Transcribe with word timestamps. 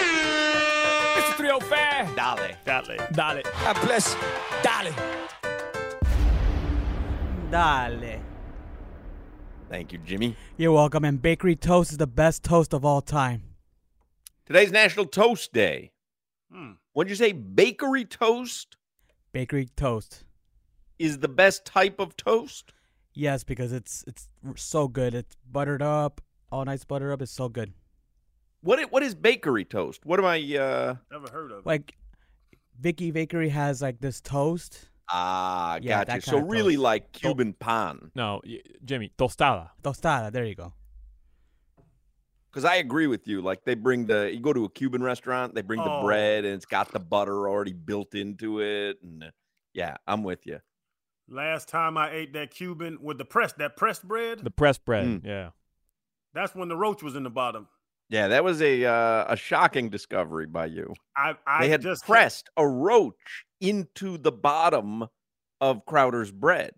It's 0.00 1.28
305. 1.34 2.14
Dale. 2.16 2.56
Dale. 2.64 2.96
Dale. 3.12 3.42
God 3.62 3.80
bless. 3.84 4.14
Dale. 4.62 4.94
Dale. 7.50 8.20
Thank 9.68 9.92
you, 9.92 9.98
Jimmy. 9.98 10.36
You're 10.56 10.72
welcome. 10.72 11.04
And 11.04 11.20
bakery 11.20 11.56
toast 11.56 11.90
is 11.92 11.98
the 11.98 12.06
best 12.06 12.42
toast 12.44 12.72
of 12.72 12.84
all 12.84 13.00
time. 13.00 13.42
Today's 14.46 14.70
National 14.72 15.04
Toast 15.06 15.52
Day. 15.52 15.90
Hmm. 16.52 16.72
What'd 16.92 17.10
you 17.10 17.16
say? 17.16 17.32
Bakery 17.32 18.04
toast 18.04 18.76
Bakery 19.32 19.68
toast. 19.76 20.24
is 20.98 21.18
the 21.18 21.28
best 21.28 21.64
type 21.66 21.98
of 21.98 22.16
toast? 22.16 22.72
Yes, 23.12 23.44
because 23.44 23.72
it's 23.72 24.04
it's 24.06 24.28
so 24.56 24.86
good. 24.88 25.12
It's 25.14 25.36
buttered 25.50 25.82
up, 25.82 26.20
all 26.50 26.64
nice 26.64 26.84
Butter 26.84 27.12
up. 27.12 27.22
is 27.22 27.30
so 27.30 27.48
good. 27.48 27.72
What 28.60 28.78
i- 28.78 28.84
what 28.84 29.02
is 29.02 29.14
bakery 29.14 29.64
toast? 29.64 30.04
What 30.04 30.18
am 30.18 30.24
I 30.26 30.38
uh 30.56 30.96
Never 31.10 31.30
heard 31.30 31.52
of. 31.52 31.64
Like 31.66 31.96
Vicky 32.80 33.10
Bakery 33.10 33.48
has 33.50 33.80
like 33.82 34.00
this 34.00 34.20
toast, 34.20 34.88
ah 35.10 35.78
Yeah, 35.82 35.98
got 35.98 36.06
that 36.08 36.14
you. 36.16 36.20
So 36.32 36.38
really 36.38 36.74
toast. 36.74 36.82
like 36.82 37.12
Cuban 37.12 37.52
pan. 37.54 38.10
No, 38.14 38.40
Jimmy, 38.84 39.12
tostada. 39.18 39.70
tostada. 39.82 40.30
There 40.32 40.44
you 40.44 40.54
go. 40.54 40.72
Because 42.50 42.64
I 42.64 42.76
agree 42.76 43.06
with 43.06 43.28
you. 43.28 43.40
Like 43.42 43.64
they 43.64 43.74
bring 43.74 44.06
the 44.06 44.32
you 44.32 44.40
go 44.40 44.52
to 44.52 44.64
a 44.64 44.70
Cuban 44.70 45.02
restaurant, 45.02 45.54
they 45.54 45.62
bring 45.62 45.82
the 45.82 45.90
Oh. 45.90 46.02
bread 46.04 46.44
and 46.44 46.54
it's 46.54 46.64
got 46.66 46.90
the 46.92 46.98
butter 47.00 47.48
already 47.48 47.72
built 47.74 48.14
into 48.14 48.60
it. 48.60 48.98
And 49.02 49.24
uh, 49.24 49.30
yeah, 49.74 49.96
I'm 50.06 50.22
with 50.24 50.46
you. 50.46 50.58
Last 51.28 51.68
time 51.68 51.98
I 51.98 52.10
ate 52.10 52.32
that 52.32 52.50
Cuban 52.50 52.98
with 53.02 53.18
the 53.18 53.24
press 53.24 53.52
that 53.54 53.76
pressed 53.76 54.02
bread, 54.08 54.38
The 54.42 54.50
pressed 54.50 54.84
bread. 54.84 55.04
Mm. 55.06 55.24
Yeah. 55.24 55.50
That's 56.38 56.54
when 56.54 56.68
the 56.68 56.76
roach 56.76 57.02
was 57.02 57.16
in 57.16 57.22
the 57.22 57.30
bottom. 57.30 57.68
Yeah, 58.10 58.28
that 58.28 58.42
was 58.42 58.62
a 58.62 58.84
uh, 58.84 59.26
a 59.28 59.36
shocking 59.36 59.90
discovery 59.90 60.46
by 60.46 60.66
you. 60.66 60.94
I 61.16 61.34
I 61.46 61.62
They 61.62 61.68
had 61.68 61.82
just 61.82 62.04
pressed 62.04 62.48
a 62.56 62.66
roach 62.66 63.44
into 63.60 64.16
the 64.16 64.32
bottom 64.32 65.06
of 65.60 65.84
Crowder's 65.84 66.30
bread. 66.30 66.72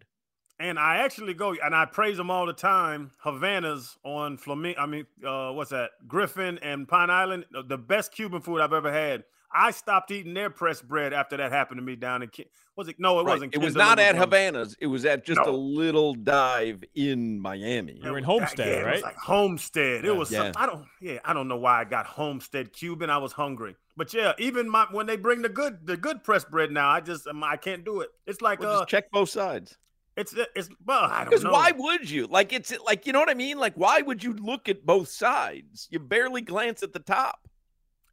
And 0.61 0.79
I 0.79 0.99
actually 0.99 1.35
go 1.35 1.55
and 1.65 1.75
I 1.75 1.87
praise 1.87 2.17
them 2.17 2.31
all 2.31 2.47
the 2.47 2.53
time. 2.53 3.11
Havanas 3.25 3.97
on 4.05 4.37
Flamingo. 4.37 4.81
I 4.81 4.87
mean, 4.87 5.07
uh, 5.27 5.51
what's 5.53 5.71
that? 5.71 5.91
Griffin 6.07 6.59
and 6.63 6.87
Pine 6.87 7.11
Island, 7.11 7.47
the- 7.51 7.63
the 7.63 7.79
best 7.79 8.13
Cuban 8.13 8.41
food 8.43 8.61
I've 8.61 8.73
ever 8.73 8.93
had. 8.93 9.25
I 9.53 9.73
stopped 9.73 10.13
eating 10.13 10.33
their 10.33 10.49
pressed 10.49 10.87
bread 10.87 11.13
after 11.13 11.37
that 11.39 11.51
happened 11.51 11.79
to 11.79 11.83
me 11.85 11.97
down 11.97 12.23
in. 12.23 12.29
Ki- 12.29 12.47
Was 12.77 12.87
it? 12.89 13.01
No, 13.01 13.19
it 13.19 13.25
Right, 13.25 13.33
wasn't. 13.33 13.55
It 13.55 13.59
was 13.59 13.75
not 13.75 13.99
at 13.99 14.15
Havana's. 14.15 14.77
It 14.81 14.87
was 14.87 15.05
at 15.05 15.25
just 15.25 15.41
a 15.41 15.51
little 15.51 16.15
dive 16.15 16.85
in 16.95 17.41
Miami. 17.41 17.99
You 18.03 18.13
were 18.13 18.19
in 18.19 18.23
Homestead, 18.25 18.67
yeah, 18.69 18.73
It 18.75 18.77
was 18.77 18.87
right? 18.87 19.03
like 19.03 19.17
Homestead. 19.17 20.05
It 20.05 20.09
Yeah. 20.09 20.13
was. 20.13 20.29
Some, 20.31 20.47
Yeah. 20.47 20.53
I 20.57 20.67
don't. 20.67 20.87
Yeah, 21.01 21.19
I 21.25 21.33
don't 21.33 21.49
know 21.49 21.57
why 21.57 21.81
I 21.81 21.85
got 21.85 22.07
Homestead 22.07 22.73
Cuban. 22.73 23.11
I 23.11 23.19
was 23.19 23.33
hungry, 23.33 23.75
but 23.97 24.15
yeah, 24.15 24.35
even 24.39 24.69
my 24.71 24.87
when 24.93 25.07
they 25.07 25.17
bring 25.17 25.43
the 25.43 25.49
good 25.49 25.85
the 25.85 25.97
good 25.97 26.23
pressed 26.23 26.49
bread 26.51 26.71
now, 26.71 26.89
I 26.89 27.01
just 27.01 27.27
um, 27.27 27.43
I 27.43 27.57
can't 27.57 27.85
do 27.85 28.01
it. 28.03 28.11
It's 28.27 28.41
like 28.41 28.61
Well, 28.61 28.71
uh, 28.77 28.79
just 28.83 28.89
check 28.89 29.11
both 29.11 29.31
sides. 29.31 29.77
It's 30.21 30.35
uh, 30.37 30.45
it's 30.55 30.69
well, 30.85 31.05
I 31.05 31.19
don't 31.21 31.31
Because 31.31 31.45
know. 31.45 31.53
why 31.53 31.73
would 31.77 32.09
you? 32.09 32.27
Like 32.27 32.53
it's 32.53 32.73
like 32.87 33.07
you 33.07 33.13
know 33.13 33.21
what 33.21 33.31
I 33.31 33.35
mean? 33.35 33.59
Like 33.59 33.75
why 33.75 34.01
would 34.03 34.23
you 34.23 34.33
look 34.35 34.69
at 34.69 34.87
both 34.87 35.09
sides? 35.09 35.89
You 35.91 35.99
barely 35.99 36.41
glance 36.43 36.83
at 36.83 36.93
the 36.93 36.99
top. 37.01 37.49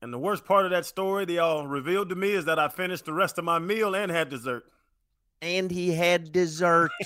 And 0.01 0.13
the 0.13 0.19
worst 0.19 0.45
part 0.45 0.65
of 0.65 0.71
that 0.71 0.85
story 0.85 1.25
they 1.25 1.37
all 1.39 1.67
revealed 1.67 2.09
to 2.09 2.15
me 2.15 2.31
is 2.31 2.45
that 2.45 2.59
I 2.59 2.67
finished 2.69 3.05
the 3.05 3.13
rest 3.13 3.37
of 3.37 3.45
my 3.45 3.59
meal 3.59 3.95
and 3.95 4.11
had 4.11 4.29
dessert. 4.29 4.63
And 5.41 5.69
he 5.71 5.91
had 5.93 6.31
dessert. 6.31 6.91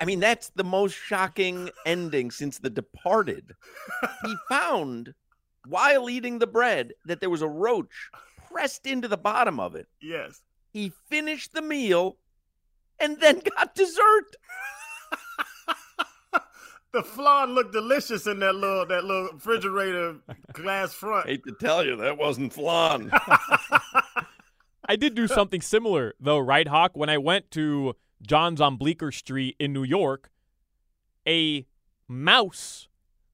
I 0.00 0.04
mean, 0.04 0.18
that's 0.18 0.48
the 0.50 0.64
most 0.64 0.94
shocking 0.94 1.70
ending 1.84 2.30
since 2.32 2.58
The 2.58 2.70
Departed. 2.70 3.52
He 4.24 4.34
found 4.48 5.14
while 5.68 6.10
eating 6.10 6.38
the 6.40 6.46
bread 6.46 6.92
that 7.04 7.20
there 7.20 7.30
was 7.30 7.42
a 7.42 7.48
roach 7.48 8.10
pressed 8.50 8.86
into 8.86 9.06
the 9.08 9.16
bottom 9.16 9.60
of 9.60 9.76
it. 9.76 9.86
yes. 10.00 10.40
He 10.76 10.92
finished 11.08 11.54
the 11.54 11.62
meal 11.62 12.18
and 12.98 13.18
then 13.18 13.40
got 13.56 13.74
dessert. 13.74 14.36
The 16.92 17.02
flan 17.02 17.50
looked 17.50 17.74
delicious 17.74 18.26
in 18.26 18.38
that 18.38 18.54
little 18.54 18.86
that 18.86 19.04
little 19.04 19.28
refrigerator 19.32 20.16
glass 20.54 20.94
front. 20.94 21.28
Hate 21.28 21.44
to 21.44 21.52
tell 21.60 21.84
you, 21.84 21.96
that 21.96 22.16
wasn't 22.16 22.54
flan. 22.54 23.10
I 24.88 24.96
did 24.96 25.14
do 25.14 25.26
something 25.26 25.60
similar 25.60 26.14
though, 26.18 26.38
right, 26.38 26.66
Hoch? 26.66 26.92
When 26.94 27.10
I 27.10 27.18
went 27.18 27.50
to 27.50 27.96
John's 28.26 28.62
on 28.62 28.76
Bleecker 28.76 29.12
Street 29.12 29.56
in 29.58 29.74
New 29.74 29.82
York, 29.82 30.30
a 31.28 31.66
mouse 32.08 32.88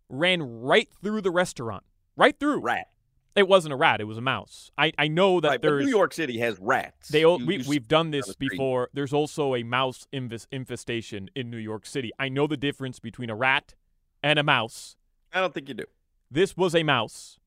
ran 0.08 0.42
right 0.42 0.88
through 1.00 1.20
the 1.20 1.30
restaurant. 1.30 1.84
Right 2.16 2.36
through. 2.40 2.60
Rat. 2.60 2.88
It 3.34 3.48
wasn't 3.48 3.72
a 3.72 3.76
rat, 3.76 4.00
it 4.00 4.04
was 4.04 4.18
a 4.18 4.22
mouse. 4.22 4.70
I, 4.76 4.92
I 4.98 5.08
know 5.08 5.40
that 5.40 5.48
Right, 5.48 5.60
but 5.62 5.68
there's 5.68 5.84
New 5.84 5.90
York 5.90 6.12
City 6.12 6.38
has 6.38 6.58
rats. 6.60 7.08
They 7.08 7.20
You- 7.20 7.38
we, 7.46 7.56
you 7.56 7.64
we've 7.66 7.88
done 7.88 8.10
this 8.10 8.34
before. 8.34 8.90
There's 8.92 9.12
also 9.12 9.54
a 9.54 9.62
mouse 9.62 10.06
infestation 10.12 11.30
in 11.34 11.50
New 11.50 11.56
York 11.56 11.86
City. 11.86 12.10
I 12.18 12.28
know 12.28 12.46
the 12.46 12.58
difference 12.58 12.98
between 12.98 13.30
a 13.30 13.34
rat 13.34 13.74
and 14.22 14.38
a 14.38 14.42
mouse. 14.42 14.96
I 15.32 15.40
don't 15.40 15.54
think 15.54 15.68
you 15.68 15.74
do. 15.74 15.84
This 16.30 16.56
was 16.56 16.74
a 16.74 16.82
mouse, 16.82 17.38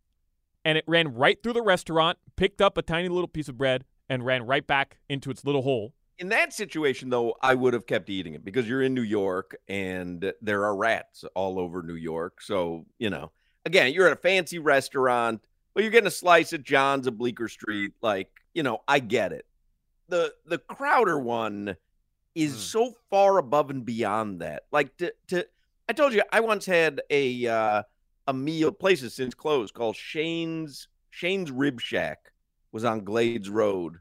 and 0.63 0.77
it 0.77 0.83
ran 0.87 1.13
right 1.13 1.41
through 1.41 1.53
the 1.53 1.61
restaurant, 1.61 2.17
picked 2.35 2.61
up 2.61 2.77
a 2.77 2.81
tiny 2.81 3.09
little 3.09 3.27
piece 3.27 3.47
of 3.47 3.57
bread, 3.57 3.85
and 4.09 4.25
ran 4.25 4.45
right 4.45 4.65
back 4.65 4.97
into 5.07 5.29
its 5.29 5.45
little 5.45 5.61
hole. 5.61 5.93
In 6.17 6.29
that 6.29 6.53
situation, 6.53 7.09
though, 7.09 7.35
I 7.41 7.55
would 7.55 7.73
have 7.73 7.85
kept 7.85 8.09
eating 8.09 8.33
it 8.33 8.45
because 8.45 8.67
you're 8.69 8.81
in 8.81 8.93
New 8.93 9.01
York 9.01 9.57
and 9.67 10.31
there 10.41 10.63
are 10.63 10.75
rats 10.75 11.25
all 11.35 11.59
over 11.59 11.83
New 11.83 11.95
York. 11.95 12.41
So, 12.41 12.85
you 12.99 13.09
know, 13.09 13.31
again, 13.65 13.91
you're 13.93 14.07
at 14.07 14.13
a 14.13 14.15
fancy 14.15 14.57
restaurant, 14.57 15.41
but 15.75 15.83
you're 15.83 15.91
getting 15.91 16.07
a 16.07 16.11
slice 16.11 16.53
at 16.53 16.63
John's 16.63 17.05
at 17.05 17.17
Bleecker 17.17 17.47
Street. 17.49 17.91
Like, 18.01 18.31
you 18.55 18.63
know, 18.63 18.79
I 18.87 18.99
get 18.99 19.31
it. 19.33 19.45
The 20.09 20.33
the 20.45 20.57
Crowder 20.57 21.19
one 21.19 21.75
is 22.33 22.53
Mm. 22.53 22.57
so 22.57 22.93
far 23.09 23.37
above 23.37 23.69
and 23.69 23.85
beyond 23.85 24.41
that. 24.41 24.63
Like 24.71 24.97
to 24.97 25.13
to 25.27 25.45
I 25.87 25.93
told 25.93 26.13
you 26.13 26.23
I 26.31 26.39
once 26.39 26.65
had 26.65 27.01
a 27.09 27.45
uh 27.47 27.83
a 28.27 28.33
meal 28.33 28.71
places 28.71 29.13
since 29.13 29.35
closed 29.35 29.73
called 29.75 29.95
Shane's 29.95 30.87
Shane's 31.11 31.51
Rib 31.51 31.79
Shack 31.79 32.31
was 32.71 32.83
on 32.83 33.03
Glades 33.03 33.49
Road 33.49 33.97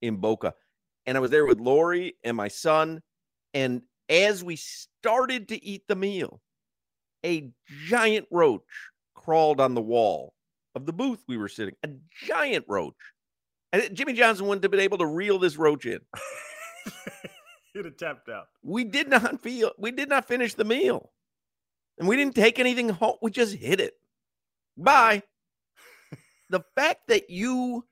in 0.00 0.16
Boca. 0.16 0.54
And 1.06 1.16
I 1.16 1.20
was 1.20 1.30
there 1.30 1.46
with 1.46 1.60
Lori 1.60 2.16
and 2.24 2.36
my 2.36 2.48
son. 2.48 3.02
And 3.54 3.82
as 4.08 4.42
we 4.42 4.56
started 4.56 5.48
to 5.48 5.64
eat 5.64 5.84
the 5.86 5.94
meal, 5.96 6.40
a 7.24 7.50
giant 7.86 8.26
roach 8.30 8.62
crawled 9.14 9.60
on 9.60 9.74
the 9.74 9.80
wall 9.82 10.34
of 10.78 10.86
the 10.86 10.92
booth 10.92 11.24
we 11.26 11.36
were 11.36 11.48
sitting. 11.48 11.74
A 11.84 11.88
giant 12.24 12.64
roach. 12.68 12.94
And 13.72 13.94
Jimmy 13.94 14.12
Johnson 14.14 14.46
wouldn't 14.46 14.62
have 14.62 14.70
been 14.70 14.80
able 14.80 14.98
to 14.98 15.06
reel 15.06 15.38
this 15.38 15.56
roach 15.56 15.84
in. 15.84 15.98
He'd 17.74 17.84
have 17.84 17.96
tapped 17.96 18.28
out. 18.28 18.46
We 18.62 18.84
did 18.84 19.08
not 19.08 19.42
feel 19.42 19.72
we 19.76 19.90
did 19.90 20.08
not 20.08 20.26
finish 20.26 20.54
the 20.54 20.64
meal. 20.64 21.10
And 21.98 22.08
we 22.08 22.16
didn't 22.16 22.36
take 22.36 22.58
anything 22.58 22.88
home. 22.88 23.16
We 23.20 23.32
just 23.32 23.56
hit 23.56 23.80
it. 23.80 23.94
Bye. 24.76 25.22
the 26.50 26.62
fact 26.76 27.08
that 27.08 27.28
you 27.28 27.84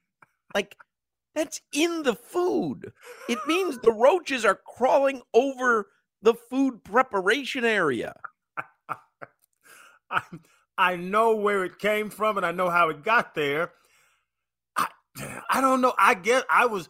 like 0.55 0.77
that's 1.35 1.61
in 1.73 2.05
the 2.05 2.15
food. 2.15 2.93
It 3.29 3.39
means 3.47 3.79
the 3.79 3.93
roaches 3.93 4.45
are 4.45 4.59
crawling 4.65 5.23
over 5.35 5.89
the 6.23 6.35
food 6.35 6.85
preparation 6.85 7.65
area. 7.65 8.15
I, 10.11 10.23
I 10.79 10.97
know 10.97 11.35
where 11.35 11.65
it 11.65 11.79
came 11.79 12.11
from 12.11 12.37
and 12.37 12.45
I 12.45 12.53
know 12.53 12.71
how 12.71 12.89
it 12.91 13.03
got 13.03 13.35
there. 13.35 13.73
I, 14.77 14.87
I 15.51 15.61
don't 15.61 15.81
know. 15.81 15.95
I 15.99 16.15
guess 16.15 16.43
I 16.51 16.67
was, 16.67 16.89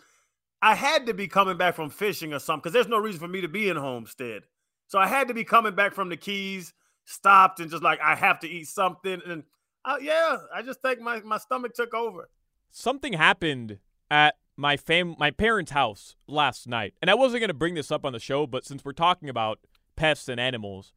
I 0.60 0.74
had 0.74 1.06
to 1.06 1.14
be 1.14 1.28
coming 1.28 1.56
back 1.56 1.74
from 1.74 1.90
fishing 1.90 2.32
or 2.32 2.38
something 2.38 2.62
because 2.62 2.72
there's 2.72 2.88
no 2.88 2.98
reason 2.98 3.20
for 3.20 3.28
me 3.28 3.40
to 3.42 3.48
be 3.48 3.68
in 3.68 3.76
Homestead. 3.76 4.42
So 4.88 4.98
I 4.98 5.06
had 5.06 5.28
to 5.28 5.34
be 5.34 5.44
coming 5.44 5.74
back 5.74 5.94
from 5.94 6.08
the 6.08 6.16
Keys, 6.16 6.72
stopped 7.04 7.60
and 7.60 7.70
just 7.70 7.82
like, 7.82 8.00
I 8.00 8.14
have 8.14 8.40
to 8.40 8.48
eat 8.48 8.68
something. 8.68 9.20
And 9.26 9.44
uh, 9.84 9.96
yeah, 10.00 10.38
I 10.54 10.62
just 10.62 10.82
think 10.82 11.00
my, 11.00 11.20
my 11.20 11.38
stomach 11.38 11.74
took 11.74 11.94
over. 11.94 12.28
Something 12.70 13.14
happened 13.14 13.78
at 14.10 14.36
my 14.56 14.76
fam 14.76 15.14
my 15.18 15.30
parents' 15.30 15.72
house 15.72 16.16
last 16.26 16.66
night. 16.66 16.94
And 17.00 17.10
I 17.10 17.14
wasn't 17.14 17.40
going 17.40 17.48
to 17.48 17.54
bring 17.54 17.74
this 17.74 17.90
up 17.90 18.04
on 18.04 18.12
the 18.12 18.18
show, 18.18 18.46
but 18.46 18.64
since 18.64 18.84
we're 18.84 18.92
talking 18.92 19.28
about 19.28 19.60
pests 19.96 20.28
and 20.28 20.40
animals, 20.40 20.92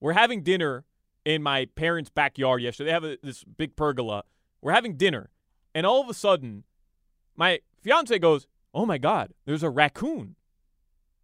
we're 0.00 0.12
having 0.12 0.42
dinner 0.42 0.84
in 1.26 1.42
my 1.42 1.66
parents' 1.74 2.08
backyard 2.08 2.62
yesterday. 2.62 2.88
They 2.88 2.92
have 2.94 3.04
a, 3.04 3.18
this 3.22 3.44
big 3.44 3.76
pergola. 3.76 4.22
We're 4.62 4.72
having 4.72 4.96
dinner, 4.96 5.28
and 5.74 5.84
all 5.84 6.00
of 6.00 6.08
a 6.08 6.14
sudden, 6.14 6.64
my 7.36 7.60
fiance 7.82 8.18
goes, 8.18 8.46
"Oh 8.72 8.86
my 8.86 8.96
god, 8.96 9.34
there's 9.44 9.62
a 9.62 9.68
raccoon." 9.70 10.36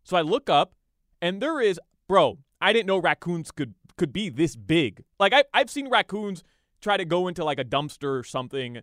So 0.05 0.17
I 0.17 0.21
look 0.23 0.51
up, 0.51 0.75
and 1.23 1.41
there 1.41 1.61
is, 1.61 1.81
bro. 2.09 2.39
I 2.61 2.73
didn't 2.73 2.87
know 2.87 2.99
raccoons 2.99 3.51
could 3.51 3.75
could 3.97 4.13
be 4.13 4.29
this 4.29 4.57
big. 4.57 5.05
Like 5.19 5.33
I 5.33 5.45
I've 5.55 5.71
seen 5.71 5.89
raccoons 5.89 6.43
try 6.81 6.97
to 6.97 7.05
go 7.05 7.29
into 7.29 7.45
like 7.45 7.59
a 7.61 7.65
dumpster 7.65 8.19
or 8.19 8.25
something. 8.25 8.81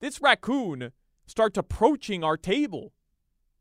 This 0.00 0.20
raccoon 0.22 0.92
starts 1.26 1.58
approaching 1.58 2.22
our 2.22 2.36
table. 2.36 2.92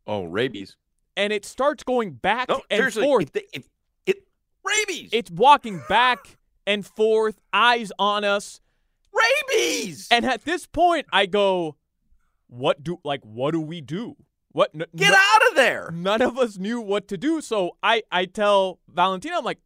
Oh, 0.07 0.25
rabies. 0.25 0.77
And 1.17 1.31
it 1.33 1.45
starts 1.45 1.83
going 1.83 2.11
back 2.11 2.49
No, 2.49 2.61
and 2.69 2.77
seriously, 2.77 3.03
forth. 3.03 3.23
if 3.23 3.31
they- 3.33 3.47
if 3.53 3.69
it 4.05 4.27
rabies, 4.63 5.09
It's 5.13 5.31
walking 5.31 5.81
back 5.87 6.37
and 6.67 6.85
forth, 6.85 7.39
eyes 7.53 7.91
on 7.99 8.23
us. 8.23 8.61
rabies. 9.13 10.07
And 10.11 10.25
at 10.25 10.43
this 10.43 10.65
point, 10.67 11.05
I 11.11 11.25
go, 11.25 11.75
"What 12.47 12.83
do 12.83 12.99
like? 13.03 13.21
What 13.23 13.51
do 13.51 13.61
we 13.61 13.81
do? 13.81 14.15
What? 14.51 14.71
N- 14.73 14.85
Get 14.95 15.11
no- 15.11 15.17
out 15.17 15.47
of 15.49 15.55
there. 15.55 15.89
None 15.93 16.21
of 16.21 16.37
us 16.37 16.57
knew 16.57 16.79
what 16.81 17.07
to 17.09 17.17
do. 17.17 17.41
So 17.41 17.77
I 17.83 18.03
I 18.11 18.25
tell 18.25 18.79
Valentina, 18.87 19.37
I'm 19.37 19.43
like, 19.45 19.59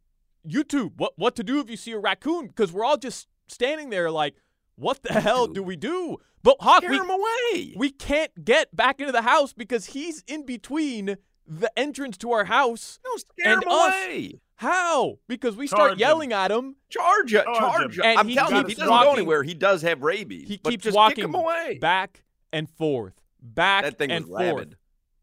YouTube, 0.46 0.92
what 0.96 1.12
what 1.16 1.36
to 1.36 1.42
do 1.44 1.60
if 1.60 1.70
you 1.70 1.76
see 1.76 1.92
a 1.92 1.98
raccoon? 1.98 2.46
Because 2.48 2.72
we're 2.72 2.84
all 2.84 2.96
just 2.96 3.26
standing 3.48 3.90
there 3.90 4.10
like, 4.10 4.34
what 4.76 5.02
the 5.02 5.20
hell 5.20 5.46
do 5.46 5.62
we 5.62 5.76
do? 5.76 6.18
But 6.42 6.56
Hoch, 6.60 6.78
Scare 6.78 6.90
we, 6.90 6.96
him 6.98 7.10
away. 7.10 7.74
we 7.76 7.90
can't 7.90 8.44
get 8.44 8.74
back 8.74 8.98
into 9.00 9.12
the 9.12 9.22
house 9.22 9.52
because 9.52 9.86
he's 9.86 10.22
in 10.26 10.46
between 10.46 11.16
the 11.46 11.70
entrance 11.78 12.16
to 12.18 12.32
our 12.32 12.44
house 12.46 12.98
no, 13.04 13.16
and 13.50 13.62
him 13.62 13.68
us. 13.68 13.94
away. 13.94 14.40
How? 14.60 15.18
Because 15.26 15.56
we 15.56 15.66
Charge 15.66 15.78
start 15.78 15.92
him. 15.92 15.98
yelling 16.00 16.32
at 16.34 16.50
him. 16.50 16.76
Charge 16.90 17.32
it. 17.32 17.44
Charge 17.44 17.56
Charge 17.58 17.98
him. 17.98 18.04
it. 18.04 18.06
And 18.08 18.18
I'm 18.18 18.28
he 18.28 18.34
telling 18.34 18.56
you, 18.56 18.58
he 18.58 18.64
keeps 18.66 18.80
doesn't 18.80 18.94
go 19.04 19.12
anywhere, 19.14 19.42
he 19.42 19.54
does 19.54 19.80
have 19.80 20.02
rabies. 20.02 20.48
He 20.48 20.58
but 20.62 20.68
keeps 20.68 20.84
just 20.84 20.94
walking 20.94 21.16
kick 21.16 21.24
him 21.24 21.34
away. 21.34 21.78
back 21.80 22.22
and 22.52 22.68
forth, 22.68 23.14
back 23.40 23.84
That 23.84 23.96
thing 23.96 24.10
and 24.10 24.26
was 24.26 24.38
forth. 24.38 24.54
rabid. 24.58 24.76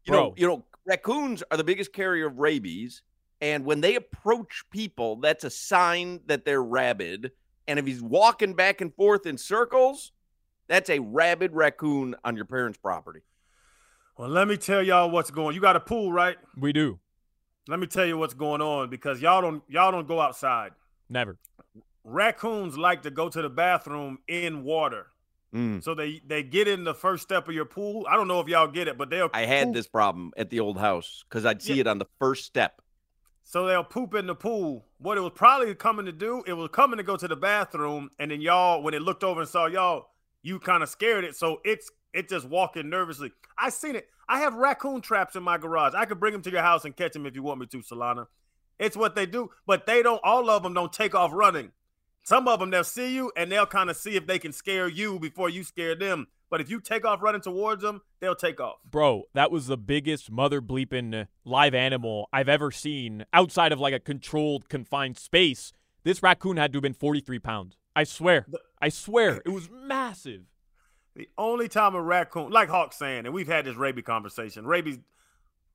You 0.06 0.12
Bro. 0.12 0.20
know, 0.20 0.34
you 0.36 0.46
know, 0.48 0.64
raccoons 0.86 1.44
are 1.52 1.56
the 1.56 1.62
biggest 1.62 1.92
carrier 1.92 2.26
of 2.26 2.40
rabies, 2.40 3.02
and 3.40 3.64
when 3.64 3.80
they 3.80 3.94
approach 3.94 4.64
people, 4.72 5.14
that's 5.20 5.44
a 5.44 5.50
sign 5.50 6.18
that 6.26 6.44
they're 6.44 6.60
rabid. 6.64 7.30
And 7.68 7.78
if 7.78 7.86
he's 7.86 8.02
walking 8.02 8.54
back 8.54 8.80
and 8.80 8.92
forth 8.92 9.24
in 9.24 9.38
circles, 9.38 10.10
that's 10.66 10.90
a 10.90 10.98
rabid 10.98 11.52
raccoon 11.54 12.16
on 12.24 12.34
your 12.34 12.44
parents' 12.44 12.78
property. 12.78 13.20
Well, 14.16 14.30
let 14.30 14.48
me 14.48 14.56
tell 14.56 14.82
y'all 14.82 15.10
what's 15.10 15.30
going. 15.30 15.48
On. 15.48 15.54
You 15.54 15.60
got 15.60 15.76
a 15.76 15.80
pool, 15.80 16.10
right? 16.12 16.38
We 16.56 16.72
do 16.72 16.98
Let 17.68 17.78
me 17.78 17.86
tell 17.86 18.06
you 18.06 18.16
what's 18.18 18.34
going 18.34 18.60
on 18.62 18.88
because 18.90 19.20
y'all 19.22 19.40
don't 19.42 19.62
y'all 19.68 19.92
don't 19.92 20.08
go 20.08 20.20
outside. 20.20 20.72
never. 21.08 21.36
Raccoons 22.04 22.78
like 22.78 23.02
to 23.02 23.10
go 23.10 23.28
to 23.28 23.42
the 23.42 23.50
bathroom 23.50 24.18
in 24.26 24.64
water. 24.64 25.08
Mm. 25.54 25.82
So 25.82 25.94
they 25.94 26.20
they 26.26 26.42
get 26.42 26.66
in 26.68 26.84
the 26.84 26.94
first 26.94 27.22
step 27.22 27.48
of 27.48 27.54
your 27.54 27.64
pool. 27.66 28.06
I 28.08 28.16
don't 28.16 28.28
know 28.28 28.40
if 28.40 28.48
y'all 28.48 28.66
get 28.68 28.88
it, 28.88 28.96
but 28.96 29.10
they'll 29.10 29.28
I 29.34 29.42
had 29.44 29.66
poop- 29.68 29.74
this 29.74 29.86
problem 29.86 30.32
at 30.36 30.48
the 30.50 30.60
old 30.60 30.78
house 30.78 31.24
because 31.28 31.44
I'd 31.44 31.60
see 31.62 31.74
Yeah. 31.74 31.82
it 31.82 31.86
on 31.86 31.98
the 31.98 32.06
first 32.18 32.44
step. 32.46 32.80
So 33.44 33.66
they'll 33.66 33.84
poop 33.84 34.14
in 34.14 34.26
the 34.26 34.34
pool. 34.34 34.86
What 34.98 35.16
it 35.16 35.22
was 35.22 35.32
probably 35.34 35.74
coming 35.74 36.04
to 36.06 36.12
do, 36.12 36.42
it 36.46 36.52
was 36.52 36.68
coming 36.70 36.98
to 36.98 37.02
go 37.02 37.16
to 37.16 37.26
the 37.28 37.36
bathroom, 37.36 38.10
and 38.18 38.30
then 38.30 38.42
y'all, 38.42 38.82
when 38.82 38.92
it 38.92 39.00
looked 39.00 39.24
over 39.24 39.40
and 39.40 39.48
saw 39.48 39.66
y'all, 39.66 40.10
you 40.42 40.58
kind 40.60 40.82
of 40.82 40.88
scared 40.90 41.24
it. 41.24 41.34
So 41.34 41.60
it's 41.64 41.90
it 42.14 42.28
just 42.28 42.46
walking 42.46 42.88
nervously. 42.90 43.32
I 43.58 43.68
seen 43.70 43.96
it. 43.96 44.08
I 44.28 44.40
have 44.40 44.54
raccoon 44.54 45.00
traps 45.00 45.36
in 45.36 45.42
my 45.42 45.58
garage. 45.58 45.94
I 45.94 46.04
could 46.04 46.20
bring 46.20 46.32
them 46.32 46.42
to 46.42 46.50
your 46.50 46.62
house 46.62 46.84
and 46.84 46.96
catch 46.96 47.12
them 47.12 47.26
if 47.26 47.34
you 47.34 47.42
want 47.42 47.60
me 47.60 47.66
to, 47.66 47.78
Solana. 47.78 48.26
It's 48.78 48.96
what 48.96 49.14
they 49.14 49.26
do, 49.26 49.50
but 49.66 49.86
they 49.86 50.02
don't. 50.02 50.20
All 50.22 50.50
of 50.50 50.62
them 50.62 50.74
don't 50.74 50.92
take 50.92 51.14
off 51.14 51.32
running. 51.32 51.72
Some 52.24 52.46
of 52.46 52.60
them 52.60 52.70
they'll 52.70 52.84
see 52.84 53.14
you 53.14 53.32
and 53.36 53.50
they'll 53.50 53.66
kind 53.66 53.88
of 53.88 53.96
see 53.96 54.14
if 54.14 54.26
they 54.26 54.38
can 54.38 54.52
scare 54.52 54.86
you 54.86 55.18
before 55.18 55.48
you 55.48 55.64
scare 55.64 55.94
them. 55.94 56.26
But 56.50 56.60
if 56.60 56.70
you 56.70 56.80
take 56.80 57.04
off 57.04 57.22
running 57.22 57.40
towards 57.40 57.82
them, 57.82 58.02
they'll 58.20 58.34
take 58.34 58.60
off. 58.60 58.76
Bro, 58.88 59.24
that 59.34 59.50
was 59.50 59.66
the 59.66 59.76
biggest 59.76 60.30
mother 60.30 60.60
bleeping 60.60 61.26
live 61.44 61.74
animal 61.74 62.28
I've 62.32 62.48
ever 62.48 62.70
seen 62.70 63.24
outside 63.32 63.72
of 63.72 63.80
like 63.80 63.94
a 63.94 64.00
controlled, 64.00 64.68
confined 64.68 65.18
space. 65.18 65.72
This 66.04 66.22
raccoon 66.22 66.56
had 66.56 66.72
to 66.72 66.76
have 66.76 66.82
been 66.82 66.94
43 66.94 67.38
pounds. 67.38 67.76
I 67.96 68.04
swear. 68.04 68.46
I 68.80 68.90
swear. 68.90 69.42
It 69.44 69.50
was 69.50 69.68
massive. 69.70 70.42
The 71.18 71.28
only 71.36 71.66
time 71.66 71.96
a 71.96 72.00
raccoon, 72.00 72.50
like 72.52 72.68
Hoch 72.68 72.92
saying, 72.92 73.26
and 73.26 73.34
we've 73.34 73.48
had 73.48 73.64
this 73.64 73.74
rabies 73.74 74.04
conversation. 74.04 74.64
Rabies, 74.64 75.00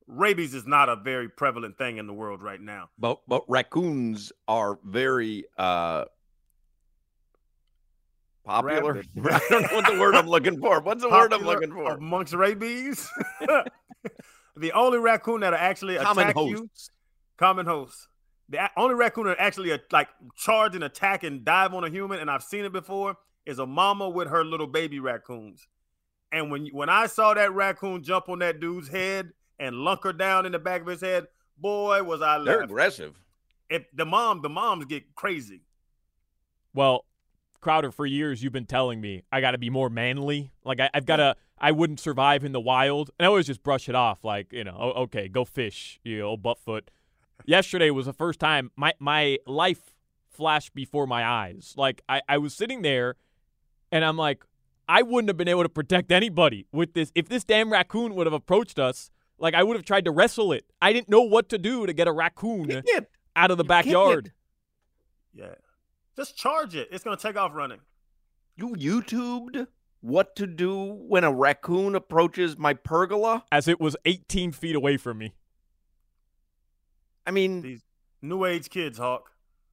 rabies 0.08 0.54
is 0.54 0.66
not 0.66 0.88
a 0.88 0.96
very 0.96 1.28
prevalent 1.28 1.78
thing 1.78 1.98
in 1.98 2.08
the 2.08 2.14
world 2.14 2.42
right 2.42 2.62
now. 2.62 2.90
But 2.98 3.20
but 3.28 3.44
raccoons 3.50 4.32
are 4.48 4.80
very 4.86 5.44
uh 5.58 6.06
popular. 8.46 8.94
Rabid. 8.94 9.10
I 9.34 9.40
don't 9.50 9.62
know 9.64 9.76
what 9.76 9.94
the 9.94 10.00
word 10.00 10.16
I'm 10.16 10.28
looking 10.28 10.62
for. 10.62 10.80
What's 10.80 11.02
the 11.02 11.10
word 11.10 11.34
I'm 11.34 11.44
looking 11.44 11.74
for? 11.74 11.92
amongst 11.92 12.34
rabies. 12.34 13.10
the 14.56 14.72
only 14.72 15.00
raccoon 15.00 15.42
that'll 15.42 15.60
actually 15.60 15.98
Common 15.98 16.30
attack 16.30 16.38
you, 16.38 16.70
common 17.36 17.66
host. 17.66 18.08
The 18.48 18.70
only 18.78 18.96
raccoon 18.96 19.26
that 19.26 19.40
actually 19.40 19.78
like 19.92 20.08
charge 20.38 20.74
and 20.74 20.86
attack 20.86 21.24
and 21.24 21.44
dive 21.44 21.74
on 21.74 21.84
a 21.84 21.90
human, 21.90 22.20
and 22.20 22.32
I've 22.32 22.44
seen 22.44 22.64
it 22.64 22.72
before, 22.72 23.18
is 23.46 23.60
a 23.60 23.66
mama 23.66 24.10
with 24.10 24.30
her 24.30 24.44
little 24.44 24.68
baby 24.68 25.00
raccoons. 25.00 25.68
And 26.32 26.50
when 26.52 26.68
when 26.68 26.90
I 26.90 27.08
saw 27.08 27.34
that 27.34 27.54
raccoon 27.54 28.04
jump 28.04 28.30
on 28.30 28.40
that 28.40 28.60
dude's 28.60 28.90
head 28.90 29.32
and 29.60 29.76
lunk 29.76 30.04
her 30.04 30.14
down 30.14 30.46
in 30.46 30.52
the 30.52 30.60
back 30.60 30.82
of 30.82 30.88
his 30.88 31.02
head, 31.02 31.28
boy, 31.58 32.02
was 32.04 32.22
I 32.22 32.38
They're 32.40 32.56
laughing. 32.58 32.64
aggressive. 32.64 33.20
If 33.70 33.86
the 33.94 34.06
mom, 34.06 34.42
the 34.42 34.50
moms 34.50 34.86
get 34.86 35.16
crazy. 35.16 35.62
Well, 36.74 37.06
Crowder, 37.62 37.92
for 37.92 38.06
years 38.06 38.44
you've 38.44 38.54
been 38.54 38.66
telling 38.66 39.00
me 39.00 39.24
I 39.32 39.42
got 39.42 39.52
to 39.52 39.58
be 39.58 39.70
more 39.70 39.90
manly. 39.90 40.52
Like 40.66 40.80
I, 40.80 40.90
I've 40.94 41.06
got 41.06 41.18
to. 41.18 41.36
I 41.58 41.72
wouldn't 41.72 42.00
survive 42.00 42.44
in 42.44 42.52
the 42.52 42.60
wild, 42.60 43.12
and 43.18 43.26
I 43.26 43.30
always 43.30 43.48
just 43.48 43.64
brush 43.64 43.88
it 43.88 43.96
off. 43.96 44.24
Like 44.24 44.52
you 44.52 44.64
know, 44.64 44.76
oh, 44.78 45.04
okay, 45.04 45.28
go 45.28 45.46
fish, 45.46 46.00
you 46.04 46.22
old 46.22 46.44
buttfoot. 46.44 46.88
Yesterday 47.46 47.90
was 47.90 48.06
the 48.06 48.14
first 48.14 48.40
time 48.40 48.72
my 48.76 48.94
my 49.00 49.38
life 49.48 49.96
flashed 50.30 50.74
before 50.74 51.08
my 51.08 51.26
eyes. 51.26 51.74
Like 51.78 52.02
I, 52.10 52.22
I 52.28 52.38
was 52.38 52.54
sitting 52.54 52.82
there, 52.82 53.16
and 53.94 54.04
I'm 54.04 54.18
like, 54.18 54.44
I 54.90 55.04
wouldn't 55.04 55.30
have 55.30 55.38
been 55.38 55.48
able 55.48 55.62
to 55.64 55.70
protect 55.70 56.12
anybody 56.12 56.66
with 56.72 56.94
this. 56.94 57.12
If 57.14 57.30
this 57.30 57.44
damn 57.44 57.72
raccoon 57.72 58.16
would 58.16 58.26
have 58.26 58.34
approached 58.34 58.80
us, 58.80 59.12
like 59.38 59.54
I 59.54 59.62
would 59.62 59.76
have 59.76 59.86
tried 59.86 60.06
to 60.06 60.12
wrestle 60.12 60.52
it. 60.52 60.66
I 60.82 60.92
didn't 60.92 61.10
know 61.10 61.22
what 61.22 61.48
to 61.50 61.60
do 61.60 61.86
to 61.86 61.94
get 61.94 62.08
a 62.08 62.12
raccoon 62.12 62.68
Kick 62.68 63.08
out 63.36 63.52
of 63.52 63.58
the 63.58 63.64
Kick 63.64 63.70
backyard. 63.70 64.26
it. 64.28 64.32
Yeah. 65.42 65.56
Just 66.18 66.36
charge 66.36 66.76
it. 66.76 66.90
It's 66.92 67.04
gonna 67.04 67.18
take 67.18 67.38
off 67.38 67.54
running. 67.54 67.80
You 68.56 68.70
YouTubed 68.76 69.68
what 70.02 70.36
to 70.38 70.48
do 70.48 70.84
when 71.08 71.24
a 71.24 71.32
raccoon 71.32 71.94
approaches 71.96 72.58
my 72.58 72.74
pergola? 72.74 73.44
As 73.52 73.68
it 73.68 73.80
was 73.80 73.96
18 74.06 74.52
feet 74.52 74.76
away 74.76 74.98
from 74.98 75.20
me. 75.20 75.34
I 77.26 77.32
mean, 77.32 77.62
These 77.62 77.84
new 78.22 78.44
age 78.44 78.70
kids, 78.70 78.98
Hoch. 78.98 79.30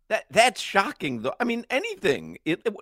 that 0.09 0.25
that's 0.31 0.61
shocking 0.61 1.23
though. 1.23 1.35
I 1.41 1.45
mean, 1.45 1.65
anything. 1.71 2.39
It, 2.45 2.61
it 2.65 2.75